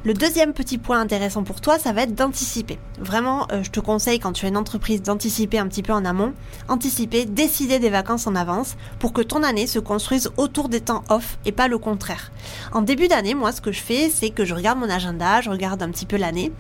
Le 0.04 0.14
deuxième 0.14 0.52
petit 0.52 0.78
point 0.78 1.00
intéressant 1.00 1.42
pour 1.42 1.60
toi, 1.60 1.78
ça 1.78 1.92
va 1.92 2.02
être 2.02 2.14
d'anticiper. 2.14 2.78
Vraiment, 3.00 3.48
euh, 3.50 3.64
je 3.64 3.70
te 3.70 3.80
conseille 3.80 4.20
quand 4.20 4.32
tu 4.32 4.46
as 4.46 4.48
une 4.48 4.56
entreprise 4.56 5.02
d'anticiper 5.02 5.58
un 5.58 5.66
petit 5.66 5.82
peu 5.82 5.92
en 5.92 6.04
amont, 6.04 6.32
anticiper, 6.68 7.24
décider 7.24 7.80
des 7.80 7.90
vacances 7.90 8.28
en 8.28 8.36
avance 8.36 8.76
pour 9.00 9.12
que 9.12 9.20
ton 9.20 9.42
année 9.42 9.66
se 9.66 9.80
construise 9.80 10.30
autour 10.36 10.68
des 10.68 10.80
temps 10.80 11.02
off 11.08 11.38
et 11.44 11.50
pas 11.50 11.66
le 11.66 11.78
contraire. 11.78 12.30
En 12.72 12.82
début 12.82 13.08
d'année, 13.08 13.34
moi, 13.34 13.50
ce 13.50 13.60
que 13.60 13.72
je 13.72 13.80
fais, 13.80 14.08
c'est 14.08 14.30
que 14.30 14.44
je 14.44 14.54
regarde 14.54 14.78
mon 14.78 14.88
agenda, 14.88 15.40
je 15.40 15.50
regarde 15.50 15.82
un 15.82 15.90
petit 15.90 16.06
peu 16.06 16.16
l'année 16.16 16.52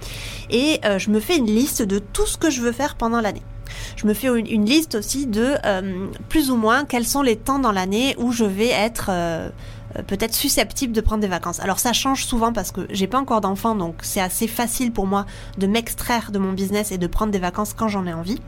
et 0.50 0.80
euh, 0.84 0.98
je 0.98 1.10
me 1.10 1.20
fais 1.20 1.36
une 1.36 1.46
liste 1.46 1.82
de 1.82 2.00
tout 2.00 2.26
ce 2.26 2.38
que 2.38 2.50
je 2.50 2.60
veux 2.60 2.72
faire 2.72 2.96
pendant 2.96 3.20
l'année. 3.20 3.42
Je 3.96 4.06
me 4.06 4.14
fais 4.14 4.28
une, 4.28 4.64
liste 4.64 4.96
aussi 4.96 5.26
de 5.26 5.54
euh, 5.64 6.06
plus 6.28 6.50
ou 6.50 6.56
moins 6.56 6.84
quels 6.84 7.06
sont 7.06 7.22
les 7.22 7.36
temps 7.36 7.58
dans 7.58 7.72
l'année 7.72 8.14
où 8.18 8.32
je 8.32 8.44
vais 8.44 8.70
être 8.70 9.10
peut-être 10.06 10.34
susceptible 10.34 10.92
de 10.92 11.00
prendre 11.00 11.20
des 11.20 11.28
vacances. 11.28 11.60
Alors 11.60 11.78
ça 11.78 11.92
change 11.92 12.24
souvent 12.24 12.52
parce 12.52 12.72
que 12.72 12.86
j'ai 12.90 13.06
pas 13.06 13.18
encore 13.18 13.40
d'enfant, 13.40 13.74
donc 13.74 13.96
c'est 14.02 14.20
assez 14.20 14.46
facile 14.46 14.92
pour 14.92 15.06
moi 15.06 15.26
de 15.58 15.66
m'extraire 15.66 16.30
de 16.32 16.38
mon 16.38 16.52
business 16.52 16.92
et 16.92 16.98
de 16.98 17.06
prendre 17.06 17.32
des 17.32 17.38
vacances 17.38 17.74
quand 17.74 17.88
j'en 17.88 18.06
ai 18.06 18.12
envie. 18.12 18.40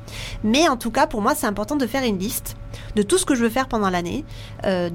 Mais 0.45 0.69
en 0.69 0.77
tout 0.77 0.91
cas, 0.91 1.07
pour 1.07 1.23
moi, 1.23 1.35
c'est 1.35 1.47
important 1.47 1.77
de 1.77 1.87
faire 1.87 2.05
une 2.05 2.19
liste 2.19 2.57
de 2.97 3.03
tout 3.03 3.19
ce 3.19 3.27
que 3.27 3.35
je 3.35 3.43
veux 3.43 3.51
faire 3.51 3.69
pendant 3.69 3.91
l'année. 3.91 4.25
Euh, 4.65 4.91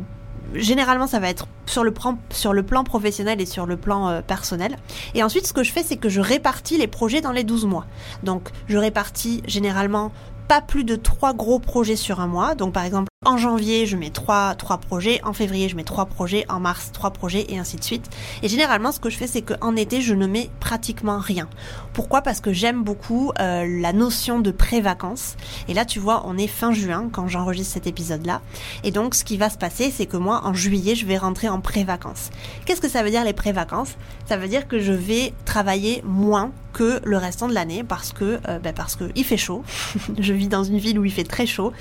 généralement, 0.54 1.08
ça 1.08 1.20
va 1.20 1.30
être 1.30 1.48
sur 1.66 1.84
le, 1.84 1.92
plan, 1.92 2.18
sur 2.30 2.54
le 2.54 2.64
plan 2.64 2.84
professionnel 2.84 3.42
et 3.42 3.46
sur 3.46 3.66
le 3.66 3.78
plan 3.78 4.10
euh, 4.10 4.22
personnel. 4.22 4.78
Et 5.16 5.24
ensuite, 5.24 5.48
ce 5.48 5.54
que 5.54 5.64
je 5.64 5.72
fais, 5.72 5.84
c'est 5.84 5.98
que 5.98 6.10
je 6.10 6.22
répartis 6.22 6.78
les 6.78 6.88
projets 6.88 7.22
dans 7.22 7.32
les 7.32 7.44
12 7.44 7.66
mois. 7.66 7.86
Donc, 8.24 8.50
je 8.68 8.78
répartis 8.78 9.42
généralement 9.48 10.12
pas 10.48 10.62
plus 10.62 10.84
de 10.84 10.96
trois 10.96 11.34
gros 11.34 11.60
projets 11.60 11.96
sur 11.96 12.20
un 12.20 12.28
mois. 12.28 12.56
Donc 12.56 12.74
par 12.74 12.84
exemple, 12.84 13.08
en 13.26 13.38
janvier, 13.38 13.86
je 13.86 13.98
mets 13.98 14.10
trois, 14.10 14.56
trois 14.56 14.78
projets, 14.78 15.22
en 15.24 15.34
février, 15.34 15.70
je 15.70 15.76
mets 15.76 15.84
trois 15.84 16.06
projets, 16.06 16.46
en 16.50 16.60
mars, 16.60 16.92
trois 16.92 17.12
projets, 17.12 17.46
et 17.50 17.58
ainsi 17.58 17.78
de 17.78 17.84
suite. 17.84 18.10
Et 18.42 18.48
généralement, 18.48 18.92
ce 18.92 19.00
que 19.00 19.10
je 19.10 19.18
fais, 19.18 19.28
c'est 19.28 19.42
qu'en 19.42 19.76
été, 19.76 20.02
je 20.02 20.14
ne 20.14 20.28
mets 20.28 20.50
pratiquement 20.60 21.20
rien. 21.20 21.48
Pourquoi? 21.94 22.22
Parce 22.22 22.42
que 22.42 22.54
j'aime 22.54 22.84
beaucoup 22.84 23.32
euh, 23.40 23.66
la 23.82 23.94
notion 23.94 24.40
de 24.40 24.52
pré-vacances. 24.52 25.36
Et 25.68 25.74
là, 25.74 25.86
tu 25.86 26.00
vois, 26.00 26.24
on 26.26 26.38
est 26.38 26.48
fin 26.48 26.72
juin 26.74 27.10
quand 27.12 27.28
j'enregistre 27.28 27.74
cet 27.74 27.88
épisode-là. 27.88 28.42
Et 28.84 28.92
donc, 28.92 29.16
ce 29.16 29.24
qui 29.24 29.38
va 29.38 29.50
se 29.50 29.58
passer, 29.58 29.92
c'est 29.92 30.06
que 30.06 30.18
moi, 30.18 30.42
en 30.44 30.54
juillet, 30.54 30.96
je 30.96 31.06
vais 31.06 31.18
rentrer 31.18 31.50
en 31.50 31.62
pré-vacances. 31.62 32.30
Qu'est-ce 32.66 32.82
que 32.82 32.90
ça 32.90 33.04
veut 33.04 33.10
dire 33.10 33.24
les 33.24 33.34
pré-vacances? 33.34 33.96
Ça 34.28 34.38
veut 34.38 34.48
dire 34.48 34.68
que 34.68 34.80
je 34.80 34.94
vais 34.94 35.34
travailler 35.46 36.02
moins 36.06 36.52
que 36.74 37.00
le 37.06 37.18
restant 37.18 37.48
de 37.48 37.54
l'année 37.54 37.84
parce 37.84 38.12
que 38.12 38.40
euh, 38.50 38.60
ben 38.60 38.74
parce 38.74 38.96
que 38.96 39.06
il 39.16 39.24
fait 39.24 39.38
chaud. 39.38 39.64
je 40.20 40.34
vis 40.34 40.48
dans 40.48 40.64
une 40.64 40.80
ville 40.80 41.00
où 41.00 41.06
il 41.06 41.12
fait 41.12 41.24
très 41.24 41.46
chaud. 41.46 41.72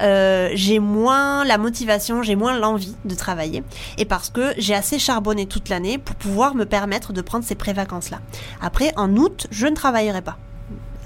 Euh, 0.00 0.50
j'ai 0.54 0.78
moins 0.86 1.44
la 1.44 1.58
motivation, 1.58 2.22
j'ai 2.22 2.36
moins 2.36 2.58
l'envie 2.58 2.96
de 3.04 3.14
travailler 3.14 3.62
et 3.98 4.04
parce 4.04 4.30
que 4.30 4.54
j'ai 4.56 4.74
assez 4.74 4.98
charbonné 4.98 5.46
toute 5.46 5.68
l'année 5.68 5.98
pour 5.98 6.16
pouvoir 6.16 6.54
me 6.54 6.64
permettre 6.64 7.12
de 7.12 7.20
prendre 7.20 7.44
ces 7.44 7.54
pré-vacances 7.54 8.10
là. 8.10 8.20
Après 8.62 8.92
en 8.96 9.14
août, 9.16 9.46
je 9.50 9.66
ne 9.66 9.74
travaillerai 9.74 10.22
pas. 10.22 10.38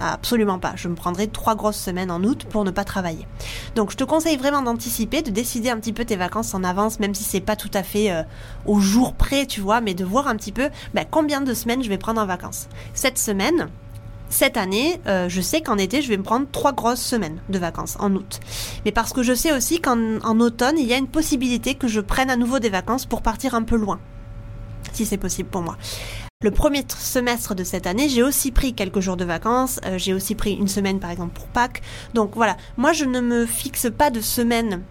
Absolument 0.03 0.59
pas. 0.59 0.73
Je 0.77 0.89
me 0.89 0.95
prendrai 0.95 1.29
trois 1.29 1.55
grosses 1.55 1.77
semaines 1.77 2.11
en 2.11 2.25
août 2.25 2.47
pour 2.49 2.65
ne 2.65 2.71
pas 2.71 2.85
travailler. 2.85 3.27
Donc 3.75 3.91
je 3.91 3.97
te 3.97 4.05
conseille 4.05 4.39
vraiment 4.39 4.63
d'anticiper, 4.63 5.21
de 5.21 5.31
décider 5.31 5.69
un 5.69 5.77
petit 5.77 5.93
peu 5.93 6.07
tes 6.07 6.17
vacances 6.17 6.55
en 6.55 6.65
avance, 6.65 7.01
même 7.01 7.15
si 7.15 7.23
c'est 7.23 7.41
pas 7.41 7.55
tout 7.55 7.71
à 7.75 7.83
fait 7.83 8.11
euh, 8.11 8.23
au 8.65 8.81
jour 8.81 9.13
près, 9.13 9.45
tu 9.45 9.61
vois, 9.61 9.83
mais 9.83 9.93
de 9.93 10.05
voir 10.05 10.27
un 10.27 10.37
petit 10.37 10.53
peu 10.53 10.71
ben, 10.95 11.05
combien 11.11 11.43
de 11.43 11.53
semaines 11.53 11.83
je 11.83 11.91
vais 11.91 11.99
prendre 11.99 12.21
en 12.21 12.25
vacances. 12.25 12.69
Cette 12.95 13.19
semaine, 13.19 13.69
cette 14.31 14.57
année, 14.57 15.01
euh, 15.07 15.29
je 15.29 15.41
sais 15.41 15.61
qu'en 15.61 15.77
été, 15.77 16.01
je 16.01 16.09
vais 16.09 16.17
me 16.17 16.23
prendre 16.23 16.47
trois 16.51 16.73
grosses 16.73 17.03
semaines 17.03 17.41
de 17.49 17.59
vacances 17.59 17.97
en 17.99 18.15
août. 18.15 18.41
Mais 18.85 18.93
parce 18.93 19.13
que 19.13 19.23
je 19.23 19.35
sais 19.35 19.53
aussi 19.53 19.81
qu'en 19.81 20.39
automne, 20.39 20.79
il 20.79 20.87
y 20.87 20.95
a 20.95 20.97
une 20.97 21.09
possibilité 21.09 21.75
que 21.75 21.89
je 21.89 22.01
prenne 22.01 22.31
à 22.31 22.37
nouveau 22.37 22.61
des 22.61 22.71
vacances 22.71 23.07
pour 23.07 23.23
partir 23.23 23.55
un 23.55 23.63
peu 23.63 23.77
loin. 23.77 24.01
Si 24.93 25.05
c'est 25.05 25.19
possible 25.19 25.49
pour 25.51 25.63
moi. 25.63 25.77
Le 26.43 26.51
premier 26.51 26.85
semestre 26.89 27.55
de 27.55 27.65
cette 27.65 27.87
année, 27.87 28.09
j'ai 28.09 28.23
aussi 28.23 28.51
pris 28.51 28.73
quelques 28.73 29.01
jours 29.01 29.19
de 29.19 29.27
vacances, 29.27 29.79
euh, 29.85 29.99
j'ai 29.99 30.15
aussi 30.15 30.35
pris 30.35 30.55
une 30.55 30.69
semaine 30.69 30.99
par 30.99 31.11
exemple 31.11 31.35
pour 31.35 31.49
Pâques. 31.49 31.83
Donc 32.15 32.31
voilà, 32.35 32.57
moi 32.79 32.95
je 32.95 33.05
ne 33.05 33.21
me 33.21 33.45
fixe 33.45 33.89
pas 33.91 34.11
de 34.11 34.23
semaine 34.23 34.83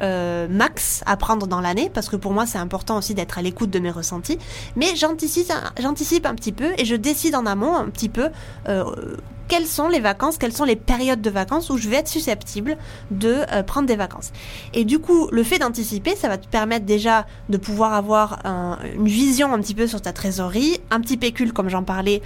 euh, 0.00 0.46
max 0.48 1.02
à 1.06 1.16
prendre 1.16 1.46
dans 1.46 1.60
l'année, 1.60 1.90
parce 1.92 2.08
que 2.08 2.16
pour 2.16 2.32
moi 2.32 2.46
c'est 2.46 2.58
important 2.58 2.98
aussi 2.98 3.14
d'être 3.14 3.38
à 3.38 3.42
l'écoute 3.42 3.70
de 3.70 3.78
mes 3.78 3.90
ressentis, 3.90 4.38
mais 4.76 4.94
j'anticipe, 4.96 5.50
un 6.26 6.34
petit 6.34 6.52
peu 6.52 6.72
et 6.78 6.84
je 6.84 6.94
décide 6.94 7.34
en 7.34 7.46
amont 7.46 7.76
un 7.76 7.88
petit 7.88 8.08
peu 8.08 8.28
euh, 8.68 9.16
quelles 9.48 9.66
sont 9.66 9.88
les 9.88 10.00
vacances, 10.00 10.38
quelles 10.38 10.52
sont 10.52 10.64
les 10.64 10.76
périodes 10.76 11.22
de 11.22 11.30
vacances 11.30 11.70
où 11.70 11.78
je 11.78 11.88
vais 11.88 11.96
être 11.96 12.08
susceptible 12.08 12.76
de 13.10 13.38
euh, 13.52 13.62
prendre 13.62 13.86
des 13.86 13.96
vacances. 13.96 14.30
Et 14.74 14.84
du 14.84 14.98
coup, 14.98 15.28
le 15.32 15.42
fait 15.42 15.58
d'anticiper, 15.58 16.14
ça 16.16 16.28
va 16.28 16.38
te 16.38 16.46
permettre 16.46 16.84
déjà 16.84 17.26
de 17.48 17.56
pouvoir 17.56 17.94
avoir 17.94 18.40
une 18.94 19.08
vision 19.08 19.52
un 19.52 19.58
petit 19.60 19.74
peu 19.74 19.86
sur 19.86 20.02
ta 20.02 20.12
trésorerie, 20.12 20.80
un 20.90 21.00
petit 21.00 21.16
pécule 21.16 21.52
comme 21.52 21.70
j'en 21.70 21.82
parlais 21.82 22.22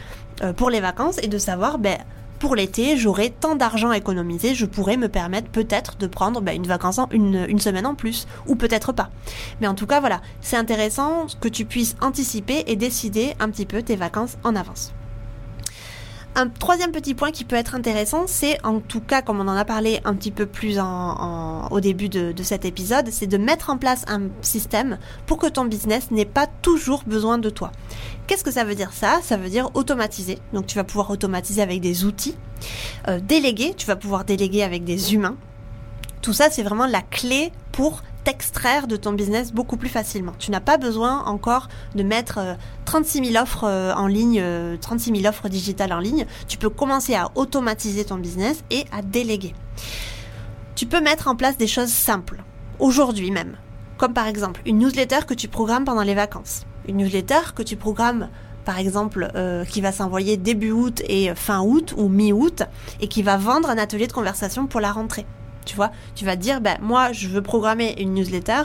pour 0.57 0.69
les 0.69 0.81
vacances 0.81 1.19
et 1.23 1.29
de 1.29 1.39
savoir, 1.39 1.79
ben, 1.79 1.99
pour 2.43 2.57
l'été, 2.57 2.97
j'aurai 2.97 3.31
tant 3.31 3.55
d'argent 3.55 3.93
économisé, 3.93 4.57
je 4.57 4.67
pourrais 4.67 4.97
me 4.97 5.09
permettre 5.09 5.49
peut-être 5.49 5.97
de 5.97 6.09
prendre 6.09 6.41
ben, 6.41 6.57
une 6.57 6.67
vacance, 6.67 6.99
une, 7.13 7.47
une 7.49 7.61
semaine 7.61 7.87
en 7.87 7.95
plus, 7.95 8.27
ou 8.49 8.57
peut-être 8.57 8.91
pas. 8.91 9.11
Mais 9.61 9.69
en 9.69 9.77
tout 9.77 9.87
cas, 9.87 10.01
voilà, 10.01 10.21
c'est 10.41 10.57
intéressant 10.57 11.29
que 11.41 11.47
tu 11.47 11.65
puisses 11.65 11.95
anticiper 12.01 12.65
et 12.67 12.75
décider 12.75 13.35
un 13.39 13.49
petit 13.49 13.65
peu 13.65 13.81
tes 13.83 13.95
vacances 13.95 14.39
en 14.43 14.57
avance. 14.57 14.93
Un 16.35 16.49
troisième 16.49 16.93
petit 16.93 17.13
point 17.13 17.31
qui 17.31 17.45
peut 17.45 17.57
être 17.57 17.75
intéressant, 17.75 18.27
c'est 18.27 18.65
en 18.65 18.81
tout 18.81 19.01
cas, 19.01 19.21
comme 19.21 19.41
on 19.41 19.49
en 19.49 19.57
a 19.57 19.67
parlé 19.67 20.01
un 20.07 20.15
petit 20.15 20.31
peu 20.31 20.47
plus 20.47 20.79
en, 20.79 21.69
au 21.69 21.81
début 21.81 22.09
de, 22.09 22.33
cet 22.43 22.65
épisode, 22.65 23.09
c'est 23.11 23.27
de 23.27 23.37
mettre 23.37 23.69
en 23.69 23.77
place 23.77 24.05
un 24.09 24.23
système 24.41 24.99
pour 25.27 25.37
que 25.37 25.47
ton 25.47 25.67
business 25.67 26.11
n'ait 26.11 26.25
pas 26.25 26.47
toujours 26.47 27.03
besoin 27.07 27.37
de 27.37 27.51
toi. 27.51 27.71
Qu'est-ce 28.27 28.45
que 28.45 28.51
ça 28.51 28.65
veut 28.65 28.75
dire 28.75 28.95
ça? 28.95 29.21
Ça 29.23 29.37
veut 29.37 29.51
dire 29.51 29.69
automatiser. 29.75 30.39
Donc 30.55 30.67
tu 30.67 30.77
vas 30.77 30.85
pouvoir 30.85 31.11
automatiser 31.11 31.61
avec 31.61 31.83
des 31.83 32.07
outils. 32.07 32.37
Euh, 33.09 33.21
déléguer, 33.21 33.75
tu 33.77 33.87
vas 33.87 33.97
pouvoir 33.97 34.25
déléguer 34.25 34.63
avec 34.63 34.85
des 34.85 35.13
humains. 35.13 35.37
Tout 36.23 36.33
ça, 36.33 36.49
c'est 36.51 36.63
vraiment 36.63 36.87
la 36.87 37.03
clé 37.03 37.53
pour 37.73 38.03
t'extraire 38.25 38.87
de 38.87 38.97
ton 38.97 39.13
business 39.13 39.53
beaucoup 39.53 39.77
plus 39.77 39.89
facilement. 39.89 40.33
Tu 40.39 40.51
n'as 40.51 40.61
pas 40.61 40.79
besoin 40.79 41.25
encore 41.25 41.69
de 41.95 42.03
mettre 42.03 42.41
36 42.85 43.19
euh, 43.21 43.25
000 43.33 43.43
offres 43.43 43.65
euh, 43.65 43.93
en 43.95 44.07
ligne, 44.07 44.43
36 44.81 45.11
euh, 45.11 45.15
000 45.17 45.29
offres 45.29 45.49
digitales 45.49 45.93
en 45.93 45.99
ligne. 45.99 46.27
Tu 46.49 46.59
peux 46.59 46.71
commencer 46.71 47.15
à 47.15 47.31
automatiser 47.35 48.05
ton 48.05 48.17
business 48.17 48.63
et 48.71 48.85
à 48.93 49.03
déléguer. 49.03 49.55
Tu 50.75 50.87
peux 50.87 51.01
mettre 51.01 51.29
en 51.29 51.37
place 51.37 51.57
des 51.57 51.67
choses 51.67 51.91
simples, 51.91 52.43
aujourd'hui 52.79 53.31
même, 53.31 53.57
comme 53.99 54.15
par 54.15 54.27
exemple 54.27 54.63
une 54.67 54.79
newsletter 54.79 55.27
que 55.27 55.35
tu 55.35 55.49
programmes 55.49 55.85
pendant 55.85 56.03
les 56.03 56.15
vacances. 56.15 56.65
Une 56.89 56.97
newsletter 56.97 57.53
que 57.55 57.63
tu 57.63 57.77
programmes 57.77 58.29
par 58.65 58.79
exemple, 58.79 59.29
qui 59.69 59.81
va 59.81 59.91
s'envoyer 59.91 60.37
début 60.37 60.71
août 60.71 61.03
et 61.09 61.35
fin 61.35 61.63
août 61.63 61.95
ou 61.97 62.09
mi-août 62.09 62.63
et 63.01 63.09
qui 63.09 63.25
va 63.25 63.37
vendre 63.37 63.69
un 63.69 63.77
atelier 63.77 64.07
de 64.07 64.13
conversation 64.13 64.69
pour 64.69 64.81
la 64.81 64.93
rentrée. 64.93 65.27
Tu 65.65 65.77
vois, 65.77 65.91
tu 66.15 66.25
vas 66.25 66.37
te 66.37 66.43
dire, 66.43 66.61
ben, 66.61 66.77
moi, 66.81 67.13
je 67.13 67.29
veux 67.29 67.43
programmer 67.43 67.95
une 67.99 68.15
newsletter 68.15 68.63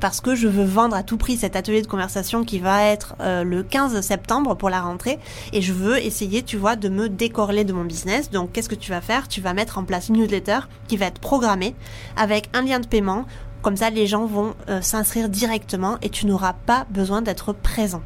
parce 0.00 0.20
que 0.20 0.34
je 0.34 0.48
veux 0.48 0.64
vendre 0.64 0.96
à 0.96 1.02
tout 1.02 1.16
prix 1.16 1.36
cet 1.36 1.56
atelier 1.56 1.82
de 1.82 1.86
conversation 1.86 2.44
qui 2.44 2.58
va 2.58 2.84
être 2.84 3.16
euh, 3.20 3.42
le 3.42 3.62
15 3.62 4.00
septembre 4.00 4.54
pour 4.56 4.70
la 4.70 4.80
rentrée 4.80 5.18
et 5.52 5.62
je 5.62 5.72
veux 5.72 5.98
essayer, 5.98 6.42
tu 6.42 6.56
vois, 6.56 6.76
de 6.76 6.88
me 6.88 7.08
décorler 7.08 7.64
de 7.64 7.72
mon 7.72 7.84
business. 7.84 8.30
Donc, 8.30 8.52
qu'est-ce 8.52 8.68
que 8.68 8.74
tu 8.74 8.90
vas 8.90 9.00
faire? 9.00 9.28
Tu 9.28 9.40
vas 9.40 9.54
mettre 9.54 9.78
en 9.78 9.84
place 9.84 10.08
une 10.08 10.16
newsletter 10.16 10.60
qui 10.86 10.96
va 10.96 11.06
être 11.06 11.20
programmée 11.20 11.74
avec 12.16 12.48
un 12.52 12.62
lien 12.62 12.80
de 12.80 12.86
paiement. 12.86 13.24
Comme 13.62 13.76
ça, 13.76 13.90
les 13.90 14.06
gens 14.06 14.26
vont 14.26 14.54
euh, 14.68 14.80
s'inscrire 14.80 15.28
directement 15.28 15.98
et 16.02 16.10
tu 16.10 16.26
n'auras 16.26 16.52
pas 16.52 16.86
besoin 16.90 17.22
d'être 17.22 17.52
présent. 17.52 18.02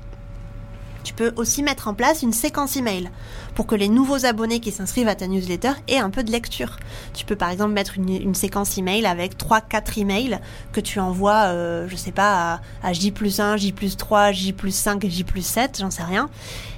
Tu 1.05 1.15
peux 1.15 1.33
aussi 1.37 1.63
mettre 1.63 1.89
en 1.89 1.95
place 1.95 2.23
une 2.23 2.33
séquence 2.33 2.77
email 2.77 3.11
pour 3.55 3.67
que 3.67 3.75
les 3.75 3.89
nouveaux 3.89 4.25
abonnés 4.25 4.61
qui 4.61 4.71
s'inscrivent 4.71 5.09
à 5.09 5.15
ta 5.15 5.27
newsletter 5.27 5.73
aient 5.89 5.99
un 5.99 6.11
peu 6.11 6.23
de 6.23 6.31
lecture. 6.31 6.77
Tu 7.15 7.25
peux 7.25 7.37
par 7.37 7.51
exemple 7.51 7.73
mettre 7.73 7.97
une, 7.97 8.35
séquence 8.35 8.79
email 8.79 9.07
avec 9.07 9.37
3-4 9.37 10.01
emails 10.01 10.39
que 10.73 10.81
tu 10.81 11.01
envoies, 11.01 11.49
euh, 11.49 11.87
je 11.89 11.97
sais 11.97 12.13
pas, 12.13 12.61
à, 12.83 12.93
J 12.93 13.11
plus 13.11 13.41
1, 13.41 13.57
J 13.57 13.73
plus 13.73 13.97
3, 13.97 14.33
J 14.33 14.53
plus 14.53 14.75
5, 14.75 15.07
J 15.07 15.25
plus 15.25 15.45
7, 15.45 15.79
j'en 15.81 15.91
sais 15.91 16.03
rien. 16.03 16.31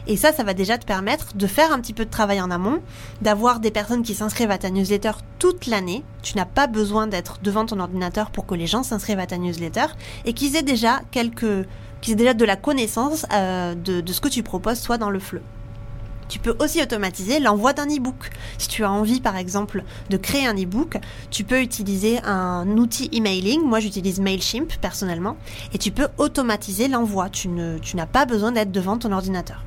Et 0.06 0.16
ça, 0.16 0.32
ça 0.32 0.44
va 0.44 0.52
déjà 0.52 0.76
te 0.76 0.84
permettre 0.84 1.34
de 1.34 1.46
faire 1.46 1.72
un 1.72 1.80
petit 1.80 1.94
peu 1.94 2.04
de 2.04 2.10
travail 2.10 2.40
en 2.40 2.50
amont, 2.50 2.80
d'avoir 3.22 3.60
des 3.60 3.70
personnes 3.70 4.02
qui 4.02 4.14
s'inscrivent 4.14 4.50
à 4.50 4.58
ta 4.58 4.70
newsletter 4.70 5.12
toute 5.38 5.66
l'année. 5.66 6.04
Tu 6.22 6.36
n'as 6.36 6.44
pas 6.44 6.66
besoin 6.66 7.06
d'être 7.06 7.38
devant 7.42 7.64
ton 7.64 7.80
ordinateur 7.80 8.30
pour 8.30 8.44
que 8.46 8.54
les 8.54 8.66
gens 8.66 8.82
s'inscrivent 8.82 9.18
à 9.18 9.26
ta 9.26 9.38
newsletter 9.38 9.86
et 10.26 10.34
qu'ils 10.34 10.56
aient 10.56 10.62
déjà 10.62 11.00
quelques 11.10 11.66
qu'ils 12.00 12.12
aient 12.12 12.16
déjà 12.16 12.34
de 12.34 12.44
la 12.44 12.56
connaissance 12.56 13.24
euh, 13.32 13.74
de, 13.74 14.12
ce 14.12 14.20
que 14.20 14.28
tu 14.28 14.42
proposes, 14.42 14.78
soit 14.78 14.98
dans 14.98 15.08
le 15.08 15.18
fleu. 15.18 15.40
Tu 16.28 16.38
peux 16.38 16.54
aussi 16.58 16.82
automatiser 16.82 17.38
l'envoi 17.38 17.72
d'un 17.72 17.86
e-book. 17.86 18.30
Si 18.58 18.68
tu 18.68 18.84
as 18.84 18.90
envie, 18.90 19.20
par 19.20 19.36
exemple, 19.36 19.84
de 20.10 20.16
créer 20.18 20.46
un 20.46 20.54
e-book, 20.54 20.98
tu 21.30 21.44
peux 21.44 21.60
utiliser 21.62 22.20
un 22.24 22.66
outil 22.76 23.08
emailing. 23.12 23.62
Moi, 23.62 23.80
j'utilise 23.80 24.20
Mailchimp 24.20 24.74
personnellement. 24.80 25.36
Et 25.72 25.78
tu 25.78 25.92
peux 25.92 26.08
automatiser 26.18 26.88
l'envoi. 26.88 27.28
Tu, 27.30 27.48
tu 27.82 27.96
n'as 27.96 28.06
pas 28.06 28.26
besoin 28.26 28.52
d'être 28.52 28.72
devant 28.72 28.98
ton 28.98 29.12
ordinateur. 29.12 29.62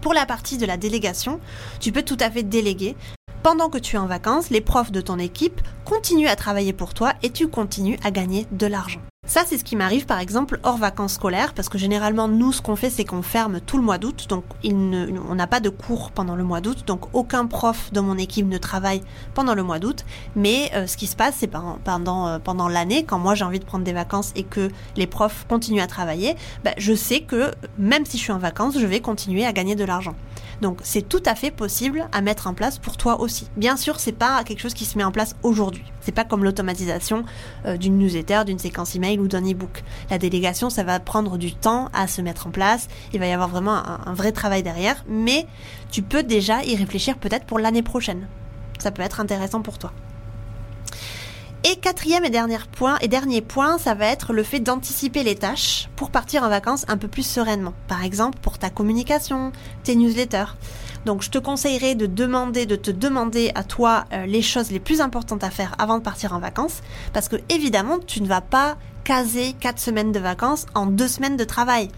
Pour 0.00 0.14
la 0.14 0.24
partie 0.24 0.56
de 0.56 0.64
la 0.64 0.76
délégation, 0.76 1.40
tu 1.78 1.92
peux 1.92 2.02
tout 2.02 2.16
à 2.20 2.30
fait 2.30 2.42
déléguer. 2.42 2.96
Pendant 3.42 3.68
que 3.68 3.78
tu 3.78 3.96
es 3.96 3.98
en 3.98 4.06
vacances, 4.06 4.50
les 4.50 4.60
profs 4.60 4.92
de 4.92 5.00
ton 5.00 5.18
équipe 5.18 5.60
continuent 5.84 6.28
à 6.28 6.36
travailler 6.36 6.72
pour 6.72 6.94
toi 6.94 7.12
et 7.22 7.30
tu 7.30 7.48
continues 7.48 7.98
à 8.02 8.10
gagner 8.10 8.46
de 8.50 8.66
l'argent. 8.66 9.00
Ça, 9.30 9.44
c'est 9.46 9.58
ce 9.58 9.62
qui 9.62 9.76
m'arrive 9.76 10.06
par 10.06 10.18
exemple 10.18 10.58
hors 10.64 10.76
vacances 10.76 11.12
scolaires, 11.12 11.54
parce 11.54 11.68
que 11.68 11.78
généralement, 11.78 12.26
nous, 12.26 12.50
ce 12.50 12.60
qu'on 12.60 12.74
fait, 12.74 12.90
c'est 12.90 13.04
qu'on 13.04 13.22
ferme 13.22 13.60
tout 13.60 13.76
le 13.76 13.84
mois 13.84 13.96
d'août, 13.96 14.26
donc 14.28 14.42
on 14.64 15.34
n'a 15.36 15.46
pas 15.46 15.60
de 15.60 15.68
cours 15.68 16.10
pendant 16.10 16.34
le 16.34 16.42
mois 16.42 16.60
d'août, 16.60 16.82
donc 16.84 17.02
aucun 17.12 17.46
prof 17.46 17.92
de 17.92 18.00
mon 18.00 18.18
équipe 18.18 18.48
ne 18.48 18.58
travaille 18.58 19.02
pendant 19.34 19.54
le 19.54 19.62
mois 19.62 19.78
d'août. 19.78 20.04
Mais 20.34 20.72
euh, 20.74 20.88
ce 20.88 20.96
qui 20.96 21.06
se 21.06 21.14
passe, 21.14 21.36
c'est 21.38 21.46
pendant, 21.46 22.26
euh, 22.26 22.38
pendant 22.40 22.66
l'année, 22.66 23.04
quand 23.04 23.20
moi 23.20 23.36
j'ai 23.36 23.44
envie 23.44 23.60
de 23.60 23.64
prendre 23.64 23.84
des 23.84 23.92
vacances 23.92 24.32
et 24.34 24.42
que 24.42 24.68
les 24.96 25.06
profs 25.06 25.46
continuent 25.48 25.80
à 25.80 25.86
travailler, 25.86 26.34
bah, 26.64 26.72
je 26.76 26.92
sais 26.92 27.20
que 27.20 27.52
même 27.78 28.04
si 28.06 28.18
je 28.18 28.24
suis 28.24 28.32
en 28.32 28.38
vacances, 28.38 28.80
je 28.80 28.86
vais 28.86 28.98
continuer 28.98 29.46
à 29.46 29.52
gagner 29.52 29.76
de 29.76 29.84
l'argent. 29.84 30.16
Donc 30.60 30.80
c'est 30.82 31.08
tout 31.08 31.22
à 31.26 31.34
fait 31.34 31.50
possible 31.50 32.08
à 32.12 32.20
mettre 32.20 32.46
en 32.46 32.54
place 32.54 32.78
pour 32.78 32.96
toi 32.96 33.20
aussi. 33.20 33.48
Bien 33.56 33.76
sûr, 33.76 33.98
c'est 33.98 34.12
pas 34.12 34.44
quelque 34.44 34.60
chose 34.60 34.74
qui 34.74 34.84
se 34.84 34.98
met 34.98 35.04
en 35.04 35.12
place 35.12 35.36
aujourd'hui. 35.42 35.84
C'est 36.00 36.12
pas 36.12 36.24
comme 36.24 36.44
l'automatisation 36.44 37.24
euh, 37.66 37.76
d'une 37.76 37.98
newsletter, 37.98 38.42
d'une 38.46 38.58
séquence 38.58 38.94
email 38.94 39.18
ou 39.18 39.28
d'un 39.28 39.42
e-book. 39.42 39.82
La 40.10 40.18
délégation, 40.18 40.70
ça 40.70 40.84
va 40.84 41.00
prendre 41.00 41.38
du 41.38 41.54
temps 41.54 41.88
à 41.92 42.06
se 42.06 42.20
mettre 42.22 42.46
en 42.46 42.50
place. 42.50 42.88
Il 43.12 43.20
va 43.20 43.26
y 43.26 43.32
avoir 43.32 43.48
vraiment 43.48 43.74
un, 43.74 44.00
un 44.06 44.14
vrai 44.14 44.32
travail 44.32 44.62
derrière, 44.62 45.04
mais 45.08 45.46
tu 45.90 46.02
peux 46.02 46.22
déjà 46.22 46.62
y 46.64 46.76
réfléchir 46.76 47.18
peut-être 47.18 47.46
pour 47.46 47.58
l'année 47.58 47.82
prochaine. 47.82 48.26
Ça 48.78 48.90
peut 48.90 49.02
être 49.02 49.20
intéressant 49.20 49.62
pour 49.62 49.78
toi. 49.78 49.92
Et 51.62 51.76
quatrième 51.76 52.24
et 52.24 52.30
dernier 52.30 52.56
point, 52.72 52.96
et 53.02 53.08
dernier 53.08 53.42
point, 53.42 53.76
ça 53.76 53.92
va 53.92 54.06
être 54.06 54.32
le 54.32 54.42
fait 54.42 54.60
d'anticiper 54.60 55.22
les 55.22 55.34
tâches 55.34 55.90
pour 55.94 56.10
partir 56.10 56.42
en 56.42 56.48
vacances 56.48 56.86
un 56.88 56.96
peu 56.96 57.06
plus 57.06 57.22
sereinement. 57.22 57.74
Par 57.86 58.02
exemple, 58.02 58.38
pour 58.40 58.58
ta 58.58 58.70
communication, 58.70 59.52
tes 59.84 59.94
newsletters. 59.94 60.56
Donc, 61.04 61.20
je 61.20 61.28
te 61.28 61.36
conseillerais 61.36 61.94
de 61.94 62.06
demander, 62.06 62.64
de 62.64 62.76
te 62.76 62.90
demander 62.90 63.52
à 63.54 63.62
toi 63.62 64.06
euh, 64.14 64.24
les 64.24 64.40
choses 64.40 64.70
les 64.70 64.80
plus 64.80 65.02
importantes 65.02 65.44
à 65.44 65.50
faire 65.50 65.74
avant 65.78 65.98
de 65.98 66.02
partir 66.02 66.32
en 66.32 66.38
vacances, 66.38 66.80
parce 67.12 67.28
que 67.28 67.36
évidemment, 67.50 67.98
tu 67.98 68.22
ne 68.22 68.26
vas 68.26 68.40
pas 68.40 68.78
caser 69.04 69.54
quatre 69.60 69.80
semaines 69.80 70.12
de 70.12 70.18
vacances 70.18 70.64
en 70.74 70.86
deux 70.86 71.08
semaines 71.08 71.36
de 71.36 71.44
travail. 71.44 71.88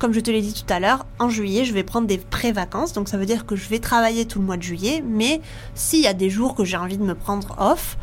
Comme 0.00 0.12
je 0.12 0.20
te 0.20 0.32
l'ai 0.32 0.42
dit 0.42 0.54
tout 0.54 0.72
à 0.72 0.80
l'heure, 0.80 1.06
en 1.20 1.28
juillet, 1.28 1.64
je 1.64 1.72
vais 1.72 1.84
prendre 1.84 2.08
des 2.08 2.18
pré-vacances, 2.18 2.92
donc 2.92 3.08
ça 3.08 3.16
veut 3.16 3.26
dire 3.26 3.46
que 3.46 3.54
je 3.54 3.68
vais 3.68 3.78
travailler 3.78 4.26
tout 4.26 4.40
le 4.40 4.44
mois 4.44 4.56
de 4.56 4.62
juillet, 4.62 5.04
mais 5.06 5.40
s'il 5.76 6.00
y 6.00 6.08
a 6.08 6.14
des 6.14 6.30
jours 6.30 6.56
que 6.56 6.64
j'ai 6.64 6.76
envie 6.76 6.98
de 6.98 7.04
me 7.04 7.14
prendre 7.14 7.54
off, 7.60 7.96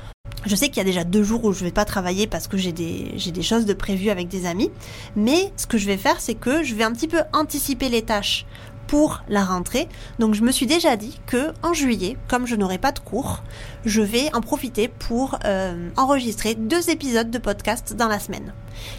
je 0.46 0.56
sais 0.56 0.68
qu'il 0.70 0.78
y 0.78 0.82
a 0.82 0.86
déjà 0.86 1.04
deux 1.04 1.24
jours 1.24 1.44
où 1.46 1.54
je 1.54 1.64
vais 1.64 1.72
pas 1.72 1.86
travailler 1.86 2.28
parce 2.28 2.48
que 2.48 2.58
j'ai 2.58 2.72
des, 2.72 3.12
j'ai 3.16 3.32
des 3.32 3.44
choses 3.44 3.66
de 3.66 3.74
prévues 3.74 4.10
avec 4.10 4.28
des 4.28 4.46
amis. 4.46 4.72
Mais 5.16 5.52
ce 5.58 5.68
que 5.68 5.78
je 5.78 5.86
vais 5.86 5.98
faire, 5.98 6.20
c'est 6.20 6.36
que 6.36 6.64
je 6.64 6.76
vais 6.76 6.84
un 6.84 6.92
petit 6.92 7.08
peu 7.08 7.22
anticiper 7.34 7.90
les 7.90 8.02
tâches 8.02 8.46
pour 8.92 9.24
la 9.30 9.46
rentrée. 9.46 9.88
Donc 10.20 10.34
je 10.34 10.44
me 10.44 10.52
suis 10.52 10.66
déjà 10.66 10.98
dit 10.98 11.18
que 11.26 11.54
en 11.64 11.74
juillet, 11.74 12.18
comme 12.28 12.46
je 12.46 12.58
n'aurai 12.58 12.78
pas 12.78 12.92
de 12.92 13.00
cours, 13.00 13.42
je 13.86 14.02
vais 14.02 14.30
en 14.36 14.42
profiter 14.42 14.90
pour 14.90 15.40
euh, 15.46 15.90
enregistrer 15.96 16.56
deux 16.56 16.90
épisodes 16.90 17.32
de 17.32 17.38
podcast 17.38 17.96
dans 17.96 18.10
la 18.10 18.20
semaine. 18.20 18.54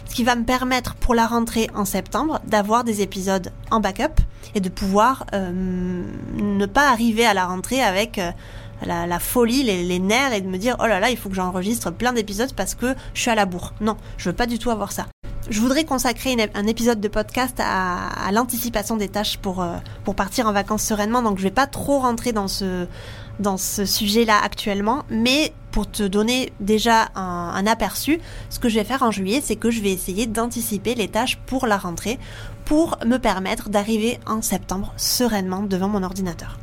Ce 0.09 0.15
qui 0.15 0.23
va 0.23 0.35
me 0.35 0.45
permettre 0.45 0.95
pour 0.95 1.13
la 1.13 1.27
rentrée 1.27 1.69
en 1.75 1.85
septembre 1.85 2.41
d'avoir 2.47 2.83
des 2.83 3.01
épisodes 3.01 3.51
en 3.69 3.81
backup 3.81 4.19
et 4.55 4.61
de 4.61 4.69
pouvoir 4.69 5.27
euh, 5.35 5.51
ne 6.37 6.65
pas 6.65 6.89
arriver 6.89 7.27
à 7.27 7.35
la 7.35 7.45
rentrée 7.45 7.83
avec 7.83 8.17
euh, 8.17 8.31
la, 8.85 9.19
folie, 9.19 9.63
les, 9.63 9.99
nerfs 9.99 10.33
et 10.33 10.41
de 10.41 10.47
me 10.47 10.57
dire 10.57 10.75
oh 10.79 10.85
là 10.85 10.99
là, 10.99 11.09
il 11.09 11.17
faut 11.17 11.29
que 11.29 11.35
j'enregistre 11.35 11.91
plein 11.91 12.13
d'épisodes 12.13 12.53
parce 12.55 12.75
que 12.75 12.95
je 13.13 13.21
suis 13.21 13.31
à 13.31 13.35
la 13.35 13.45
bourre. 13.45 13.73
Non, 13.81 13.97
je 14.17 14.29
veux 14.29 14.35
pas 14.35 14.45
du 14.45 14.59
tout 14.59 14.69
avoir 14.69 14.91
ça. 14.91 15.07
Je 15.49 15.59
voudrais 15.59 15.83
consacrer 15.83 16.37
un 16.53 16.67
épisode 16.67 17.01
de 17.01 17.07
podcast 17.09 17.59
à, 17.59 18.31
l'anticipation 18.31 18.95
des 18.95 19.09
tâches 19.09 19.37
pour, 19.37 19.61
euh, 19.61 19.75
pour 20.05 20.15
partir 20.15 20.47
en 20.47 20.53
vacances 20.53 20.83
sereinement, 20.83 21.21
donc 21.21 21.37
je 21.37 21.43
vais 21.43 21.51
pas 21.51 21.67
trop 21.67 21.99
rentrer 21.99 22.31
dans 22.31 22.47
ce, 22.47 22.87
dans 23.39 23.57
ce 23.57 23.85
sujet-là 23.85 24.39
actuellement, 24.41 25.03
mais 25.09 25.53
pour 25.71 25.91
te 25.91 26.03
donner 26.03 26.53
déjà 26.61 27.09
un, 27.15 27.51
un, 27.55 27.67
aperçu, 27.67 28.21
ce 28.49 28.59
que 28.59 28.69
je 28.69 28.75
vais 28.75 28.85
faire 28.85 29.03
en 29.03 29.11
juillet, 29.11 29.41
c'est 29.43 29.57
que 29.57 29.69
je 29.69 29.81
vais 29.81 29.91
essayer 29.91 30.27
d'anticiper 30.27 30.95
les 30.95 31.09
tâches 31.09 31.37
pour 31.45 31.67
la 31.67 31.77
rentrée 31.77 32.19
pour 32.63 32.97
me 33.05 33.17
permettre 33.17 33.69
d'arriver 33.69 34.19
en 34.25 34.41
septembre 34.41 34.93
sereinement 34.95 35.61
devant 35.61 35.89
mon 35.89 36.03
ordinateur. 36.03 36.57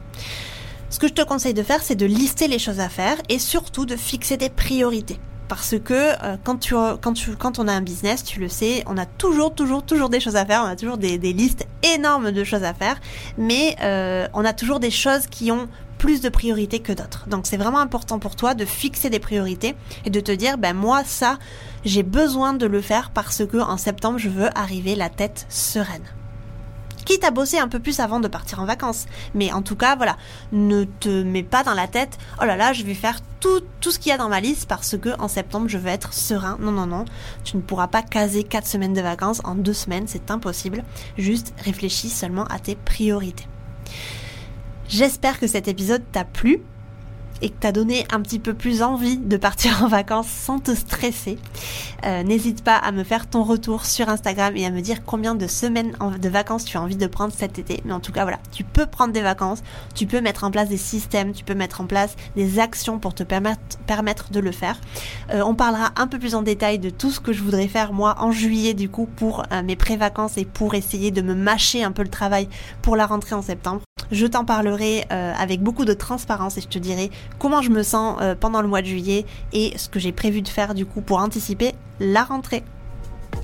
Ce 0.91 0.99
que 0.99 1.07
je 1.07 1.13
te 1.13 1.23
conseille 1.23 1.55
de 1.55 1.63
faire, 1.63 1.83
c'est 1.83 1.95
de 1.95 2.05
lister 2.05 2.49
les 2.49 2.59
choses 2.59 2.81
à 2.81 2.89
faire 2.89 3.17
et 3.29 3.39
surtout 3.39 3.87
de 3.87 3.95
fixer 3.95 4.37
des 4.37 4.49
priorités. 4.49 5.21
Parce 5.47 5.77
que 5.79 5.95
euh, 5.95 6.37
quand, 6.43 7.59
on 7.59 7.69
a 7.69 7.73
un 7.73 7.81
business, 7.81 8.25
tu 8.25 8.41
le 8.41 8.49
sais, 8.49 8.83
on 8.87 8.99
a 8.99 9.07
toujours, 9.07 9.55
toujours, 9.55 9.85
toujours 9.85 10.09
des 10.09 10.19
choses 10.19 10.35
à 10.35 10.45
faire, 10.45 10.63
on 10.65 10.69
a 10.69 10.75
toujours 10.75 10.99
des, 10.99 11.19
listes 11.19 11.67
énormes 11.95 12.33
de 12.33 12.43
choses 12.43 12.65
à 12.65 12.75
faire, 12.75 13.01
mais 13.39 13.77
euh, 13.83 14.27
on 14.35 14.45
a 14.45 14.53
toujours 14.53 14.81
des 14.81 14.91
choses 14.91 15.29
qui 15.29 15.53
ont 15.53 15.69
plus 15.99 16.21
de 16.23 16.29
priorités 16.29 16.81
que 16.81 16.93
d'autres. 16.93 17.29
Donc 17.29 17.47
c'est 17.47 17.57
vraiment 17.57 17.79
important 17.79 18.19
pour 18.19 18.35
toi 18.35 18.55
de 18.55 18.65
fixer 18.65 19.11
des 19.11 19.21
priorités 19.21 19.77
et 20.05 20.11
de 20.11 20.21
te 20.21 20.33
dire, 20.33 20.59
ben 20.59 20.75
moi 20.75 21.03
ça, 21.05 21.39
j'ai 21.85 22.03
besoin 22.03 22.53
de 22.53 22.67
le 22.67 22.81
faire 22.81 23.11
parce 23.11 23.47
que 23.47 23.59
en 23.59 23.77
septembre, 23.77 24.19
je 24.19 24.29
veux 24.29 24.49
arriver 24.59 24.97
la 24.97 25.09
tête 25.09 25.47
sereine 25.49 26.03
quitte 27.05 27.25
à 27.25 27.31
bosser 27.31 27.59
un 27.59 27.69
peu 27.69 27.79
plus 27.79 28.01
avant 28.01 28.21
de 28.21 28.29
partir 28.29 28.61
en 28.61 28.65
vacances. 28.65 29.07
Mais 29.35 29.53
en 29.53 29.63
tout 29.63 29.77
cas, 29.77 29.97
voilà, 29.97 30.17
ne 30.53 30.85
te 30.85 31.23
mets 31.23 31.43
pas 31.43 31.63
dans 31.63 31.75
la 31.75 31.89
tête, 31.89 32.19
oh 32.41 32.45
là 32.45 32.57
là, 32.57 32.73
je 32.73 32.85
vais 32.85 32.95
faire 32.95 33.21
tout, 33.41 33.63
tout 33.81 33.91
ce 33.91 33.99
qu'il 33.99 34.11
y 34.11 34.13
a 34.13 34.19
dans 34.19 34.29
ma 34.29 34.41
liste 34.41 34.69
parce 34.69 34.97
que 34.97 35.19
en 35.19 35.29
septembre, 35.29 35.69
je 35.69 35.79
vais 35.79 35.91
être 35.91 36.13
serein. 36.13 36.59
Non, 36.61 36.73
non, 36.73 36.87
non. 36.87 37.05
Tu 37.45 37.57
ne 37.57 37.63
pourras 37.63 37.89
pas 37.89 38.03
caser 38.03 38.45
4 38.45 38.67
semaines 38.67 38.95
de 38.95 39.01
vacances 39.01 39.41
en 39.45 39.55
2 39.55 39.73
semaines, 39.73 40.07
c'est 40.07 40.31
impossible. 40.31 40.85
Juste 41.17 41.55
réfléchis 41.65 42.11
seulement 42.11 42.45
à 42.45 42.59
tes 42.59 42.77
priorités. 42.77 43.47
J'espère 44.89 45.39
que 45.39 45.47
cet 45.47 45.69
épisode 45.69 46.03
t'a 46.11 46.25
plu 46.25 46.63
et 47.43 47.51
que 47.51 47.57
t'as 47.59 47.73
donné 47.73 48.07
un 48.13 48.21
petit 48.21 48.39
peu 48.39 48.55
plus 48.55 48.83
envie 48.83 49.17
de 49.17 49.37
partir 49.37 49.83
en 49.83 49.89
vacances 49.89 50.29
sans 50.29 50.59
te 50.59 50.75
stresser, 50.75 51.39
euh, 52.05 52.23
n'hésite 52.23 52.63
pas 52.63 52.77
à 52.77 52.93
me 52.93 53.05
faire 53.05 53.29
ton 53.29 53.43
retour 53.43 53.85
sur 53.85 54.09
Instagram 54.09 54.57
et 54.57 54.67
à 54.67 54.71
me 54.71 54.81
dire 54.81 55.05
combien 55.05 55.35
de 55.35 55.47
semaines 55.47 55.93
de 56.21 56.29
vacances 56.29 56.65
tu 56.65 56.77
as 56.77 56.83
envie 56.83 56.97
de 56.97 57.07
prendre 57.07 57.33
cet 57.33 57.59
été. 57.59 57.81
Mais 57.85 57.93
en 57.93 58.01
tout 58.01 58.13
cas, 58.13 58.23
voilà, 58.23 58.39
tu 58.53 58.65
peux 58.65 58.87
prendre 58.87 59.13
des 59.13 59.21
vacances, 59.21 59.63
tu 59.95 60.07
peux 60.07 60.21
mettre 60.21 60.45
en 60.45 60.51
place 60.51 60.69
des 60.69 60.77
systèmes, 60.77 61.33
tu 61.33 61.45
peux 61.45 61.55
mettre 61.55 61.81
en 61.81 61.87
place 61.87 62.17
des 62.37 62.59
actions 62.59 62.99
pour 62.99 63.15
te 63.15 63.23
permettre, 63.23 64.31
de 64.31 64.41
le 64.41 64.53
faire. 64.53 64.81
Euh, 65.33 65.43
on 65.43 65.55
parlera 65.55 65.93
un 65.97 66.07
peu 66.07 66.19
plus 66.19 66.35
en 66.35 66.43
détail 66.43 66.79
de 66.79 66.91
tout 66.91 67.11
ce 67.11 67.21
que 67.21 67.33
je 67.33 67.43
voudrais 67.43 67.69
faire 67.69 67.93
moi 67.93 68.17
en 68.19 68.33
juillet 68.33 68.75
du 68.75 68.89
coup 68.89 69.07
pour 69.07 69.43
euh, 69.53 69.63
mes 69.63 69.77
pré-vacances 69.77 70.39
et 70.39 70.45
pour 70.45 70.75
essayer 70.75 71.11
de 71.11 71.23
me 71.23 71.35
mâcher 71.35 71.83
un 71.83 71.93
peu 71.93 72.03
le 72.03 72.09
travail 72.09 72.49
pour 72.83 72.97
la 72.97 73.07
rentrée 73.07 73.35
en 73.35 73.43
septembre. 73.43 73.83
Je 74.11 74.27
t'en 74.27 74.45
parlerai 74.45 75.05
avec 75.11 75.63
beaucoup 75.63 75.85
de 75.85 75.93
transparence 75.93 76.59
et 76.59 76.61
je 76.61 76.69
te 76.69 76.79
dirai 76.79 77.11
comment 77.39 77.63
je 77.63 77.71
me 77.71 77.83
sens 77.83 78.19
euh, 78.21 78.35
pendant 78.35 78.63
le 78.63 78.69
mois 78.69 78.83
de 78.83 78.87
juillet 78.87 79.25
et 79.53 79.77
ce 79.77 79.89
que 79.89 79.99
j'ai 79.99 80.13
prévu 80.13 80.43
de 80.43 80.49
faire 80.49 80.75
du 80.75 80.87
coup 80.87 81.01
pour 81.01 81.19
anticiper 81.19 81.73
la 81.99 82.25
rentrée. 82.25 82.63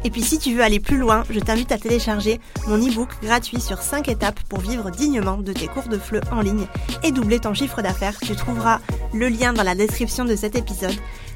Et 0.04 0.10
puis 0.10 0.22
si 0.22 0.38
tu 0.38 0.54
veux 0.54 0.62
aller 0.62 0.80
plus 0.80 0.98
loin, 0.98 1.24
je 1.30 1.40
t'invite 1.40 1.72
à 1.72 1.78
télécharger 1.78 2.40
mon 2.68 2.76
e-book 2.76 3.08
gratuit 3.22 3.60
sur 3.60 3.82
5 3.82 4.08
étapes 4.08 4.40
pour 4.48 4.60
vivre 4.60 4.90
dignement 4.90 5.38
de 5.38 5.52
tes 5.52 5.66
cours 5.66 5.88
de 5.88 5.98
FLE 5.98 6.20
en 6.30 6.40
ligne 6.40 6.66
et 7.02 7.12
doubler 7.12 7.40
ton 7.40 7.54
chiffre 7.54 7.82
d'affaires. 7.82 8.18
Tu 8.20 8.36
trouveras 8.36 8.80
le 9.14 9.28
lien 9.28 9.52
dans 9.52 9.62
la 9.62 9.74
description 9.74 10.24
de 10.24 10.36
cet 10.36 10.54
épisode. 10.54 10.94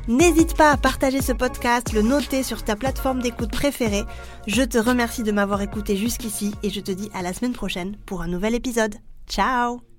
N'hésite 0.08 0.56
pas 0.56 0.72
à 0.72 0.76
partager 0.76 1.20
ce 1.20 1.32
podcast, 1.32 1.92
le 1.92 2.02
noter 2.02 2.42
sur 2.42 2.64
ta 2.64 2.76
plateforme 2.76 3.20
d'écoute 3.20 3.50
préférée. 3.50 4.04
Je 4.46 4.62
te 4.62 4.78
remercie 4.78 5.22
de 5.22 5.32
m'avoir 5.32 5.62
écouté 5.62 5.96
jusqu'ici 5.96 6.54
et 6.62 6.70
je 6.70 6.80
te 6.80 6.90
dis 6.90 7.10
à 7.14 7.22
la 7.22 7.32
semaine 7.32 7.52
prochaine 7.52 7.96
pour 8.06 8.22
un 8.22 8.28
nouvel 8.28 8.54
épisode. 8.54 8.94
Ciao 9.28 9.89